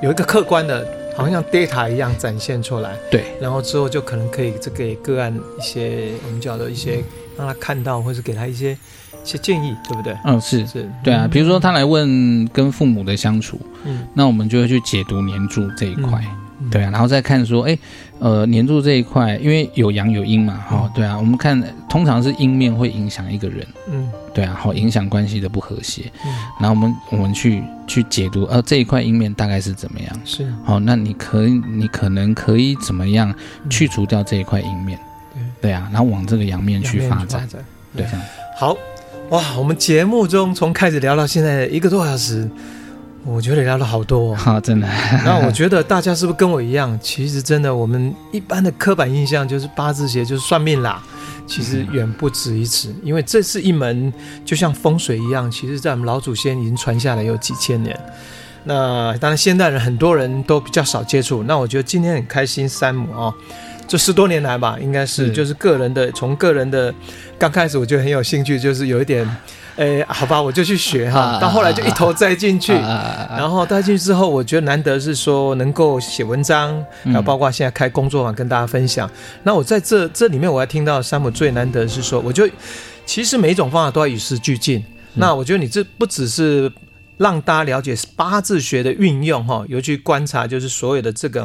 [0.03, 2.95] 有一个客观的，好像 data 一样展现出来。
[3.11, 7.03] 对，然后之后就可能可以这给个案一些我们叫做一些
[7.39, 8.77] 让他看到，或者给他一些一
[9.25, 10.15] 些建议，对不对？
[10.25, 11.27] 嗯，是是，对啊。
[11.31, 16.23] 比如说他来问跟父母的相处，嗯，那我们就会去解读年柱这一块。
[16.71, 17.79] 对啊，然后再看说，哎，
[18.19, 30.21] 呃，年柱这一块，因为有阳有阴嘛，哈、哦，对啊，我们看通常是阴面会影响一个人，嗯，对啊，好，影响关系的不和谐，嗯，然后我们我们去去解读，呃，这一块阴面大概是怎么样？
[30.25, 33.33] 是，好、哦，那你可以，你可能可以怎么样
[33.71, 34.99] 去除掉这一块阴面？
[35.33, 37.49] 对，对啊，然后往这个阳面去发展，
[37.95, 38.05] 对。
[38.59, 38.77] 好，
[39.31, 42.51] 哇，我们节目中从开始聊到现在一个多小时。
[43.31, 44.89] 我觉得聊了好多，好， 真的。
[45.25, 46.99] 那我觉得大家是不是跟我一样？
[47.03, 51.03] 其实真的，我们一般的刻板印象就是八字学就是算命啦。
[51.47, 54.13] 其实远不止于此，因为这是一门
[54.45, 57.99] 就像风水一样，其实在我们老祖先已经传下来有几千年。
[58.65, 61.43] 那当然现代人很多人都比较少接触。
[61.45, 63.33] 那我觉得今天很开心，山姆哦，
[63.87, 66.93] 这十多年来吧，应该是就是个人的，从个人的
[67.39, 69.27] 刚开始我就很有兴趣，就是有一点。
[69.79, 79.09] 哎，好吧，我就去学哈，到后来就一头栽进去，然后栽进去之后，我觉得难得是说能够写文章，还有包括现在开工作坊跟大家分享。
[79.45, 82.53] 那我在这这里面，我还听到山姆最难得是说，我觉得
[83.07, 84.85] 其实每一种方法都要与时俱进。
[85.15, 86.71] 那我觉得你这不只是。
[87.19, 91.45] 让大家了解八字学的运用哈，尤其观察就是所有的这个，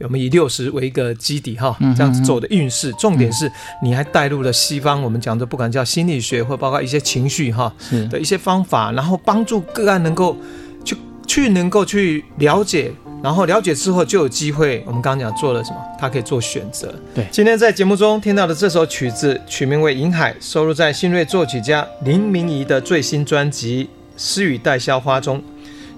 [0.00, 2.92] 我们以六十为一个基底哈，这样子走的运势。
[2.94, 3.50] 重点是
[3.82, 7.72] 你还带入了西方，我们讲的不管叫心理学或包括一些情绪哈
[8.10, 10.36] 的一些方法，然后帮助个案能够
[10.84, 10.96] 去
[11.26, 12.90] 去能够去了解，
[13.22, 14.82] 然后了解之后就有机会。
[14.86, 15.76] 我们刚刚讲做了什么？
[15.98, 16.94] 他可以做选择。
[17.14, 23.88] 对，今天在节目中听到的这首曲子取名为《银海》，收录在新锐作曲家林明仪的最新专辑。
[24.22, 25.42] 诗与待销花中，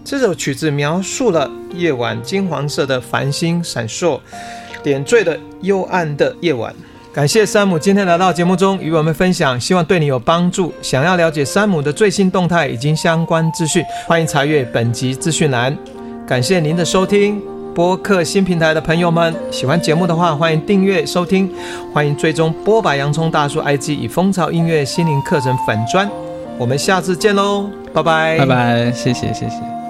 [0.05, 4.21] 这首曲子描述了夜晚金黄色的繁星闪烁，
[4.83, 6.75] 点缀了幽暗的夜晚。
[7.13, 10.73] 感谢山姆今天来到节目中与我们分享，希望对你有帮助。
[10.83, 15.77] 想要了解山姆的最新动态以及相关资讯，欢迎查阅本集资讯栏。
[16.27, 17.41] 感谢您的收听，
[17.75, 21.53] 播客新平台的朋友们，喜欢节目的话，欢迎订阅收听，
[21.93, 26.11] 欢迎追踪波白洋葱大叔 IG 以蜂巢音乐心灵课程粉专。
[26.59, 29.82] 我们下次见喽，拜拜，拜拜，谢谢，谢谢。